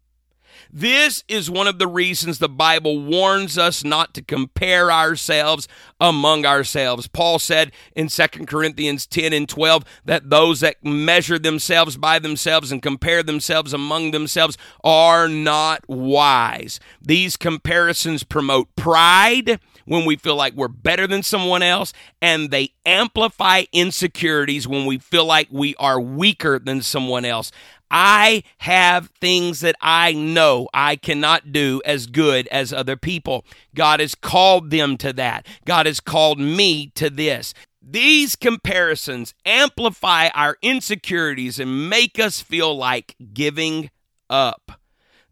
This 0.70 1.24
is 1.28 1.50
one 1.50 1.66
of 1.66 1.78
the 1.78 1.86
reasons 1.86 2.38
the 2.38 2.48
Bible 2.48 3.02
warns 3.02 3.56
us 3.56 3.82
not 3.82 4.12
to 4.14 4.22
compare 4.22 4.92
ourselves 4.92 5.66
among 5.98 6.44
ourselves. 6.44 7.08
Paul 7.08 7.38
said 7.38 7.72
in 7.96 8.08
2 8.08 8.26
Corinthians 8.46 9.06
10 9.06 9.32
and 9.32 9.48
12 9.48 9.84
that 10.04 10.28
those 10.28 10.60
that 10.60 10.84
measure 10.84 11.38
themselves 11.38 11.96
by 11.96 12.18
themselves 12.18 12.70
and 12.70 12.82
compare 12.82 13.22
themselves 13.22 13.72
among 13.72 14.10
themselves 14.10 14.58
are 14.84 15.26
not 15.26 15.88
wise. 15.88 16.80
These 17.00 17.36
comparisons 17.36 18.22
promote 18.22 18.74
pride 18.76 19.60
when 19.88 20.04
we 20.04 20.16
feel 20.16 20.36
like 20.36 20.52
we're 20.52 20.68
better 20.68 21.06
than 21.06 21.22
someone 21.22 21.62
else, 21.62 21.94
and 22.20 22.50
they 22.50 22.74
amplify 22.84 23.64
insecurities 23.72 24.68
when 24.68 24.84
we 24.84 24.98
feel 24.98 25.24
like 25.24 25.48
we 25.50 25.74
are 25.76 25.98
weaker 25.98 26.58
than 26.58 26.82
someone 26.82 27.24
else. 27.24 27.50
I 27.90 28.42
have 28.58 29.08
things 29.20 29.60
that 29.60 29.76
I 29.80 30.12
know 30.12 30.68
I 30.74 30.96
cannot 30.96 31.52
do 31.52 31.80
as 31.84 32.06
good 32.06 32.46
as 32.48 32.72
other 32.72 32.96
people. 32.96 33.44
God 33.74 34.00
has 34.00 34.14
called 34.14 34.70
them 34.70 34.96
to 34.98 35.12
that. 35.14 35.46
God 35.64 35.86
has 35.86 36.00
called 36.00 36.38
me 36.38 36.88
to 36.94 37.10
this. 37.10 37.54
These 37.80 38.36
comparisons 38.36 39.34
amplify 39.46 40.28
our 40.34 40.58
insecurities 40.60 41.58
and 41.58 41.88
make 41.88 42.18
us 42.18 42.40
feel 42.40 42.76
like 42.76 43.16
giving 43.32 43.90
up. 44.28 44.72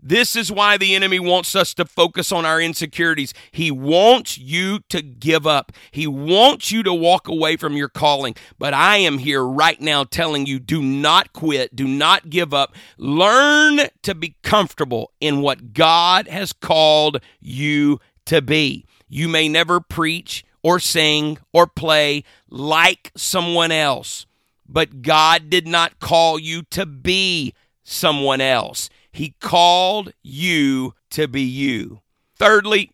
This 0.00 0.37
is 0.37 0.52
why 0.52 0.76
the 0.76 0.94
enemy 0.94 1.18
wants 1.18 1.56
us 1.56 1.74
to 1.74 1.85
focus 1.85 2.30
on 2.30 2.44
our 2.44 2.61
insecurities. 2.61 3.32
He 3.50 3.70
wants 3.70 4.38
you 4.38 4.80
to 4.90 5.02
give 5.02 5.46
up. 5.46 5.72
He 5.90 6.06
wants 6.06 6.70
you 6.70 6.82
to 6.82 6.94
walk 6.94 7.28
away 7.28 7.56
from 7.56 7.76
your 7.76 7.88
calling. 7.88 8.37
But 8.59 8.74
I 8.74 8.98
am 8.98 9.18
here 9.18 9.44
right 9.44 9.80
now 9.80 10.04
telling 10.04 10.46
you 10.46 10.61
do 10.61 10.82
not 10.82 11.32
quit, 11.32 11.74
do 11.74 11.88
not 11.88 12.30
give 12.30 12.52
up. 12.52 12.74
Learn 12.98 13.88
to 14.02 14.14
be 14.14 14.37
comfortable 14.42 15.12
in 15.20 15.40
what 15.40 15.72
God 15.72 16.28
has 16.28 16.52
called 16.52 17.20
you 17.40 17.98
to 18.26 18.42
be. 18.42 18.87
You 19.09 19.28
may 19.28 19.48
never 19.48 19.80
preach 19.80 20.44
or 20.62 20.78
sing 20.78 21.38
or 21.52 21.66
play 21.66 22.24
like 22.50 23.12
someone 23.16 23.72
else, 23.72 24.26
but 24.68 25.02
God 25.02 25.48
did 25.48 25.66
not 25.66 26.00
call 26.00 26.38
you 26.38 26.62
to 26.70 26.85
be 26.85 27.54
someone 27.85 28.40
else. 28.40 28.90
He 29.16 29.35
called 29.40 30.12
you 30.22 30.94
to 31.11 31.26
be 31.26 31.40
you. 31.40 32.02
Thirdly, 32.38 32.90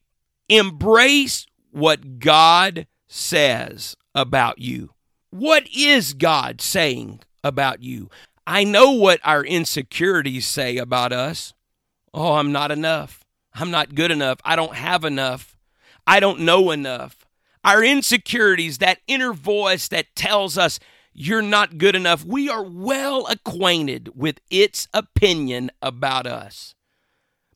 embrace 0.48 1.46
what 1.72 2.20
God 2.20 2.86
says 3.08 3.96
about 4.14 4.60
you. 4.60 4.90
What 5.30 5.66
is 5.74 6.14
God 6.14 6.60
saying 6.60 7.20
about 7.42 7.82
you? 7.82 8.08
I 8.46 8.62
know 8.62 8.92
what 8.92 9.18
our 9.24 9.44
insecurities 9.44 10.46
say 10.46 10.76
about 10.76 11.12
us. 11.12 11.54
Oh, 12.14 12.34
I'm 12.34 12.52
not 12.52 12.70
enough. 12.70 13.24
I'm 13.54 13.72
not 13.72 13.96
good 13.96 14.12
enough. 14.12 14.38
I 14.44 14.54
don't 14.54 14.76
have 14.76 15.04
enough. 15.04 15.58
I 16.06 16.20
don't 16.20 16.40
know 16.40 16.70
enough. 16.70 17.26
Our 17.64 17.82
insecurities, 17.82 18.78
that 18.78 19.00
inner 19.08 19.32
voice 19.32 19.88
that 19.88 20.14
tells 20.14 20.56
us 20.56 20.78
you're 21.12 21.42
not 21.42 21.78
good 21.78 21.94
enough. 21.94 22.24
We 22.24 22.48
are 22.48 22.62
well 22.62 23.26
acquainted 23.26 24.10
with 24.14 24.40
its 24.50 24.88
opinion 24.92 25.70
about 25.80 26.26
us. 26.26 26.74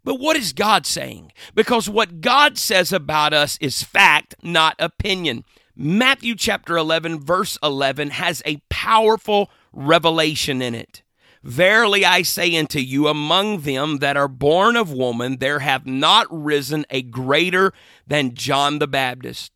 But 0.05 0.21
what 0.21 0.37
is 0.37 0.53
God 0.53 0.87
saying? 0.87 1.33
Because 1.55 1.89
what 1.89 2.21
God 2.21 2.59
says 2.59 2.93
about 2.93 3.33
us 3.33 3.59
is 3.61 3.83
fact, 3.83 4.37
not 4.43 4.77
opinion. 4.79 5.45
Matthew 5.75 6.37
chapter 6.37 6.77
11, 6.77 7.21
verse 7.21 7.59
11 7.63 8.11
has 8.11 8.41
a 8.47 8.63
powerful 8.71 9.51
revelation 9.73 10.63
in 10.63 10.75
it. 10.75 11.03
Verily 11.43 12.05
I 12.05 12.23
say 12.23 12.57
unto 12.57 12.79
you, 12.79 13.09
among 13.09 13.61
them 13.61 13.99
that 13.99 14.17
are 14.17 14.29
born 14.29 14.77
of 14.77 14.93
woman, 14.93 15.39
there 15.39 15.61
have 15.61 15.87
not 15.87 16.27
risen 16.31 16.87
a 16.91 17.03
greater 17.03 17.73
than 18.07 18.35
John 18.35 18.79
the 18.79 18.89
Baptist. 18.89 19.53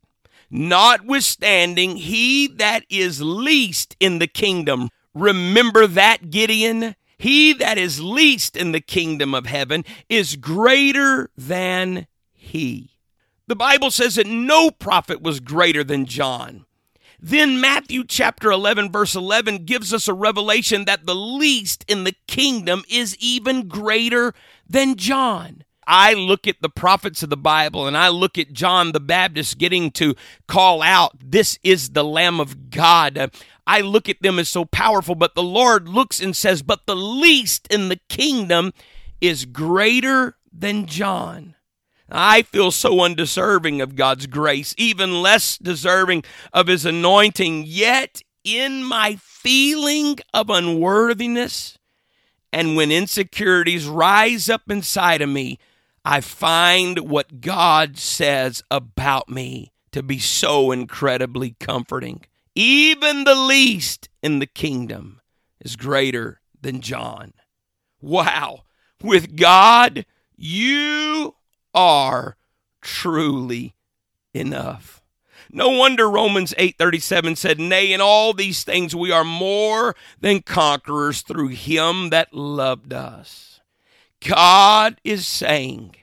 Notwithstanding, 0.50 1.96
he 1.96 2.48
that 2.48 2.84
is 2.90 3.22
least 3.22 3.96
in 4.00 4.18
the 4.18 4.26
kingdom, 4.26 4.90
remember 5.14 5.86
that, 5.86 6.30
Gideon? 6.30 6.96
He 7.16 7.52
that 7.52 7.78
is 7.78 8.00
least 8.02 8.56
in 8.56 8.72
the 8.72 8.80
kingdom 8.80 9.34
of 9.34 9.46
heaven 9.46 9.84
is 10.08 10.36
greater 10.36 11.30
than 11.36 12.06
he. 12.32 12.96
The 13.46 13.56
Bible 13.56 13.90
says 13.90 14.14
that 14.14 14.26
no 14.26 14.70
prophet 14.70 15.20
was 15.20 15.38
greater 15.38 15.84
than 15.84 16.06
John. 16.06 16.64
Then 17.20 17.60
Matthew 17.60 18.04
chapter 18.04 18.50
11, 18.50 18.90
verse 18.90 19.14
11 19.14 19.66
gives 19.66 19.92
us 19.92 20.08
a 20.08 20.14
revelation 20.14 20.86
that 20.86 21.04
the 21.04 21.14
least 21.14 21.84
in 21.86 22.04
the 22.04 22.14
kingdom 22.26 22.82
is 22.88 23.16
even 23.18 23.68
greater 23.68 24.32
than 24.68 24.96
John. 24.96 25.64
I 25.92 26.12
look 26.14 26.46
at 26.46 26.62
the 26.62 26.68
prophets 26.68 27.24
of 27.24 27.30
the 27.30 27.36
Bible 27.36 27.88
and 27.88 27.98
I 27.98 28.10
look 28.10 28.38
at 28.38 28.52
John 28.52 28.92
the 28.92 29.00
Baptist 29.00 29.58
getting 29.58 29.90
to 29.92 30.14
call 30.46 30.82
out, 30.82 31.16
This 31.18 31.58
is 31.64 31.90
the 31.90 32.04
Lamb 32.04 32.38
of 32.38 32.70
God. 32.70 33.32
I 33.66 33.80
look 33.80 34.08
at 34.08 34.22
them 34.22 34.38
as 34.38 34.48
so 34.48 34.64
powerful, 34.64 35.16
but 35.16 35.34
the 35.34 35.42
Lord 35.42 35.88
looks 35.88 36.20
and 36.20 36.36
says, 36.36 36.62
But 36.62 36.86
the 36.86 36.94
least 36.94 37.66
in 37.72 37.88
the 37.88 37.98
kingdom 38.08 38.72
is 39.20 39.46
greater 39.46 40.36
than 40.52 40.86
John. 40.86 41.56
I 42.08 42.42
feel 42.42 42.70
so 42.70 43.00
undeserving 43.00 43.80
of 43.80 43.96
God's 43.96 44.28
grace, 44.28 44.76
even 44.78 45.20
less 45.22 45.58
deserving 45.58 46.22
of 46.52 46.68
His 46.68 46.86
anointing, 46.86 47.64
yet 47.66 48.22
in 48.44 48.84
my 48.84 49.16
feeling 49.20 50.20
of 50.32 50.50
unworthiness, 50.50 51.78
and 52.52 52.76
when 52.76 52.92
insecurities 52.92 53.88
rise 53.88 54.48
up 54.48 54.70
inside 54.70 55.20
of 55.20 55.28
me, 55.28 55.58
I 56.04 56.20
find 56.20 57.10
what 57.10 57.40
God 57.40 57.98
says 57.98 58.62
about 58.70 59.28
me 59.28 59.72
to 59.92 60.02
be 60.02 60.18
so 60.18 60.70
incredibly 60.70 61.56
comforting. 61.60 62.22
Even 62.54 63.24
the 63.24 63.34
least 63.34 64.08
in 64.22 64.38
the 64.38 64.46
kingdom 64.46 65.20
is 65.60 65.76
greater 65.76 66.40
than 66.60 66.80
John. 66.80 67.32
Wow. 68.00 68.64
With 69.02 69.36
God, 69.36 70.06
you 70.36 71.34
are 71.74 72.36
truly 72.80 73.74
enough. 74.32 75.02
No 75.52 75.70
wonder 75.70 76.08
Romans 76.08 76.54
8:37 76.56 77.34
said, 77.36 77.58
"Nay, 77.58 77.92
in 77.92 78.00
all 78.00 78.32
these 78.32 78.62
things 78.62 78.94
we 78.94 79.10
are 79.10 79.24
more 79.24 79.96
than 80.20 80.42
conquerors 80.42 81.22
through 81.22 81.48
him 81.48 82.10
that 82.10 82.32
loved 82.32 82.92
us." 82.92 83.49
God 84.26 85.00
is 85.04 85.26
saying, 85.26 85.96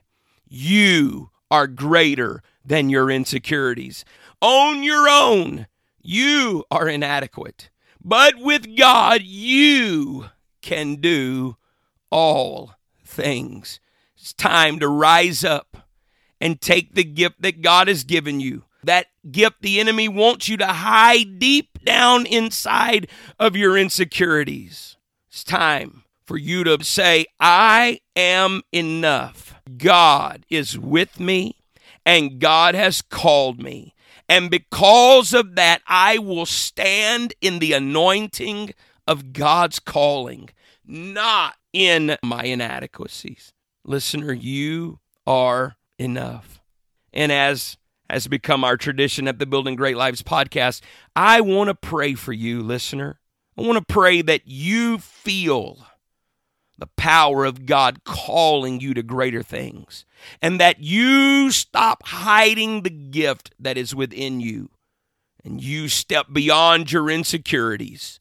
You 0.47 1.29
are 1.51 1.67
greater 1.67 2.41
than 2.65 2.89
your 2.89 3.09
insecurities. 3.09 4.03
On 4.41 4.83
your 4.83 5.07
own, 5.09 5.67
you 6.01 6.63
are 6.69 6.87
inadequate. 6.89 7.69
But 8.03 8.35
with 8.37 8.77
God, 8.77 9.21
you 9.23 10.25
can 10.61 10.95
do 10.95 11.57
all 12.09 12.73
things. 13.03 13.79
It's 14.17 14.33
time 14.33 14.79
to 14.79 14.87
rise 14.87 15.43
up 15.43 15.77
and 16.39 16.59
take 16.59 16.93
the 16.93 17.03
gift 17.03 17.41
that 17.41 17.61
God 17.61 17.87
has 17.87 18.03
given 18.03 18.39
you. 18.39 18.63
That 18.83 19.07
gift 19.29 19.61
the 19.61 19.79
enemy 19.79 20.07
wants 20.07 20.47
you 20.47 20.57
to 20.57 20.67
hide 20.67 21.39
deep 21.39 21.83
down 21.83 22.25
inside 22.25 23.09
of 23.39 23.55
your 23.55 23.77
insecurities. 23.77 24.97
It's 25.29 25.43
time 25.43 26.03
for 26.27 26.37
you 26.37 26.65
to 26.65 26.83
say, 26.83 27.25
I 27.39 28.01
am 28.15 28.61
enough. 28.73 29.55
God 29.77 30.45
is 30.49 30.77
with 30.77 31.19
me 31.19 31.55
and 32.05 32.39
God 32.39 32.75
has 32.75 33.01
called 33.01 33.61
me. 33.61 33.95
And 34.29 34.51
because 34.51 35.33
of 35.33 35.55
that, 35.55 35.81
I 35.87 36.17
will 36.17 36.45
stand 36.45 37.33
in 37.39 37.59
the 37.59 37.71
anointing 37.71 38.73
of 39.07 39.31
God's 39.31 39.79
calling, 39.79 40.49
not 40.85 41.55
in 41.71 42.17
my 42.21 42.43
inadequacies. 42.43 43.53
Listener, 43.85 44.33
you 44.33 44.99
are 45.25 45.77
enough. 45.97 46.61
And 47.13 47.31
as 47.31 47.77
has 48.09 48.27
become 48.27 48.63
our 48.65 48.75
tradition 48.75 49.27
at 49.29 49.39
the 49.39 49.45
Building 49.45 49.75
Great 49.75 49.95
Lives 49.95 50.21
podcast, 50.21 50.81
I 51.15 51.39
want 51.39 51.69
to 51.69 51.75
pray 51.75 52.13
for 52.15 52.33
you, 52.33 52.61
listener. 52.61 53.19
I 53.57 53.61
want 53.61 53.77
to 53.79 53.93
pray 53.93 54.21
that 54.21 54.41
you 54.45 54.97
feel 54.97 55.85
the 56.77 56.87
power 56.87 57.45
of 57.45 57.65
God 57.65 58.03
calling 58.03 58.79
you 58.79 58.93
to 58.93 59.03
greater 59.03 59.41
things, 59.41 60.05
and 60.41 60.59
that 60.59 60.79
you 60.79 61.51
stop 61.51 62.03
hiding 62.07 62.83
the 62.83 62.89
gift 62.89 63.51
that 63.59 63.77
is 63.77 63.95
within 63.95 64.39
you, 64.39 64.69
and 65.43 65.61
you 65.61 65.89
step 65.89 66.27
beyond 66.31 66.91
your 66.91 67.09
insecurities 67.09 68.19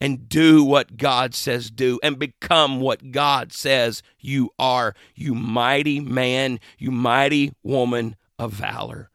and 0.00 0.28
do 0.28 0.64
what 0.64 0.96
God 0.96 1.34
says 1.34 1.70
do 1.70 2.00
and 2.02 2.18
become 2.18 2.80
what 2.80 3.12
God 3.12 3.52
says 3.52 4.02
you 4.18 4.50
are, 4.58 4.94
you 5.14 5.34
mighty 5.34 6.00
man, 6.00 6.58
you 6.78 6.90
mighty 6.90 7.52
woman 7.62 8.16
of 8.38 8.52
valor. 8.52 9.10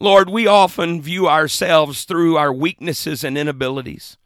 Lord, 0.00 0.28
we 0.28 0.46
often 0.46 1.00
view 1.00 1.28
ourselves 1.28 2.04
through 2.04 2.36
our 2.36 2.52
weaknesses 2.52 3.22
and 3.24 3.38
inabilities. 3.38 4.18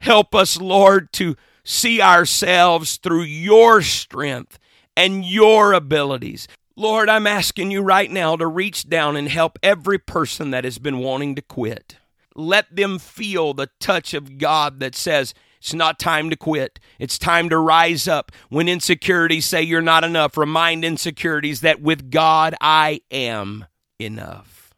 Help 0.00 0.34
us, 0.34 0.60
Lord, 0.60 1.12
to 1.12 1.36
see 1.64 2.00
ourselves 2.00 2.96
through 2.96 3.22
your 3.22 3.82
strength 3.82 4.58
and 4.96 5.24
your 5.24 5.72
abilities. 5.72 6.48
Lord, 6.76 7.08
I'm 7.08 7.26
asking 7.26 7.70
you 7.70 7.82
right 7.82 8.10
now 8.10 8.36
to 8.36 8.46
reach 8.46 8.88
down 8.88 9.16
and 9.16 9.28
help 9.28 9.58
every 9.62 9.98
person 9.98 10.50
that 10.50 10.64
has 10.64 10.78
been 10.78 10.98
wanting 10.98 11.34
to 11.34 11.42
quit. 11.42 11.96
Let 12.34 12.74
them 12.74 12.98
feel 12.98 13.52
the 13.52 13.68
touch 13.78 14.14
of 14.14 14.38
God 14.38 14.80
that 14.80 14.94
says, 14.94 15.34
it's 15.58 15.74
not 15.74 16.00
time 16.00 16.28
to 16.30 16.36
quit. 16.36 16.80
It's 16.98 17.18
time 17.18 17.48
to 17.50 17.58
rise 17.58 18.08
up. 18.08 18.32
When 18.48 18.68
insecurities 18.68 19.44
say 19.44 19.62
you're 19.62 19.80
not 19.80 20.02
enough, 20.02 20.36
remind 20.36 20.84
insecurities 20.84 21.60
that 21.60 21.80
with 21.80 22.10
God, 22.10 22.56
I 22.60 23.02
am 23.12 23.66
enough. 24.00 24.74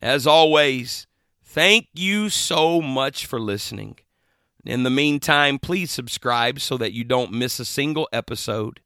As 0.00 0.26
always, 0.28 1.08
thank 1.42 1.88
you 1.92 2.28
so 2.28 2.80
much 2.80 3.26
for 3.26 3.40
listening. 3.40 3.96
In 4.64 4.82
the 4.82 4.90
meantime, 4.90 5.58
please 5.58 5.90
subscribe 5.90 6.60
so 6.60 6.76
that 6.76 6.92
you 6.92 7.04
don't 7.04 7.32
miss 7.32 7.58
a 7.58 7.64
single 7.64 8.08
episode. 8.12 8.80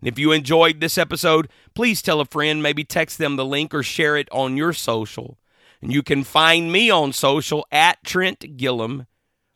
And 0.00 0.08
if 0.08 0.18
you 0.18 0.32
enjoyed 0.32 0.80
this 0.80 0.98
episode, 0.98 1.48
please 1.74 2.02
tell 2.02 2.20
a 2.20 2.24
friend, 2.24 2.62
maybe 2.62 2.84
text 2.84 3.18
them 3.18 3.36
the 3.36 3.44
link 3.44 3.74
or 3.74 3.82
share 3.82 4.16
it 4.16 4.28
on 4.30 4.56
your 4.56 4.72
social. 4.72 5.38
And 5.82 5.92
you 5.92 6.02
can 6.02 6.24
find 6.24 6.70
me 6.70 6.90
on 6.90 7.12
social 7.12 7.66
at 7.72 8.02
Trent 8.04 8.56
Gilliam, 8.56 9.06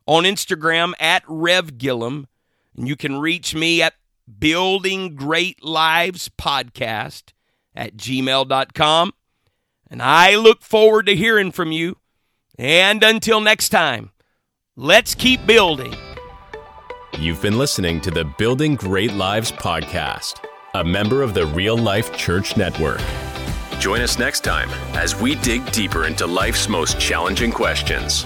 on 0.07 0.25
Instagram 0.25 0.93
at 0.99 1.23
Rev 1.29 1.79
Gilliam, 1.79 2.27
and 2.77 2.89
you 2.89 2.97
can 2.97 3.21
reach 3.21 3.55
me 3.55 3.83
at 3.83 3.95
Building 4.39 5.15
Great 5.15 5.63
Lives 5.63 6.29
Podcast 6.29 7.33
at 7.75 7.97
gmail.com. 7.97 9.13
And 9.91 10.03
I 10.03 10.37
look 10.37 10.63
forward 10.63 11.07
to 11.07 11.17
hearing 11.17 11.53
from 11.53 11.73
you. 11.73 11.99
And 12.59 13.03
until 13.03 13.41
next 13.41 13.71
time, 13.71 14.11
let's 14.81 15.14
keep 15.14 15.45
building. 15.47 15.95
You've 17.19 17.43
been 17.43 17.59
listening 17.59 18.01
to 18.01 18.11
the 18.11 18.25
Building 18.25 18.77
Great 18.77 19.12
Lives 19.12 19.53
podcast, 19.53 20.43
a 20.73 20.83
member 20.83 21.23
of 21.23 21.35
the 21.35 21.45
Real 21.49 21.77
Life 21.77 22.16
Church 22.16 22.57
Network. 22.57 23.03
Join 23.79 24.01
us 24.01 24.19
next 24.19 24.40
time 24.40 24.71
as 24.95 25.14
we 25.14 25.35
dig 25.35 25.71
deeper 25.73 26.07
into 26.07 26.27
life's 26.27 26.66
most 26.66 26.99
challenging 26.99 27.53
questions. 27.53 28.25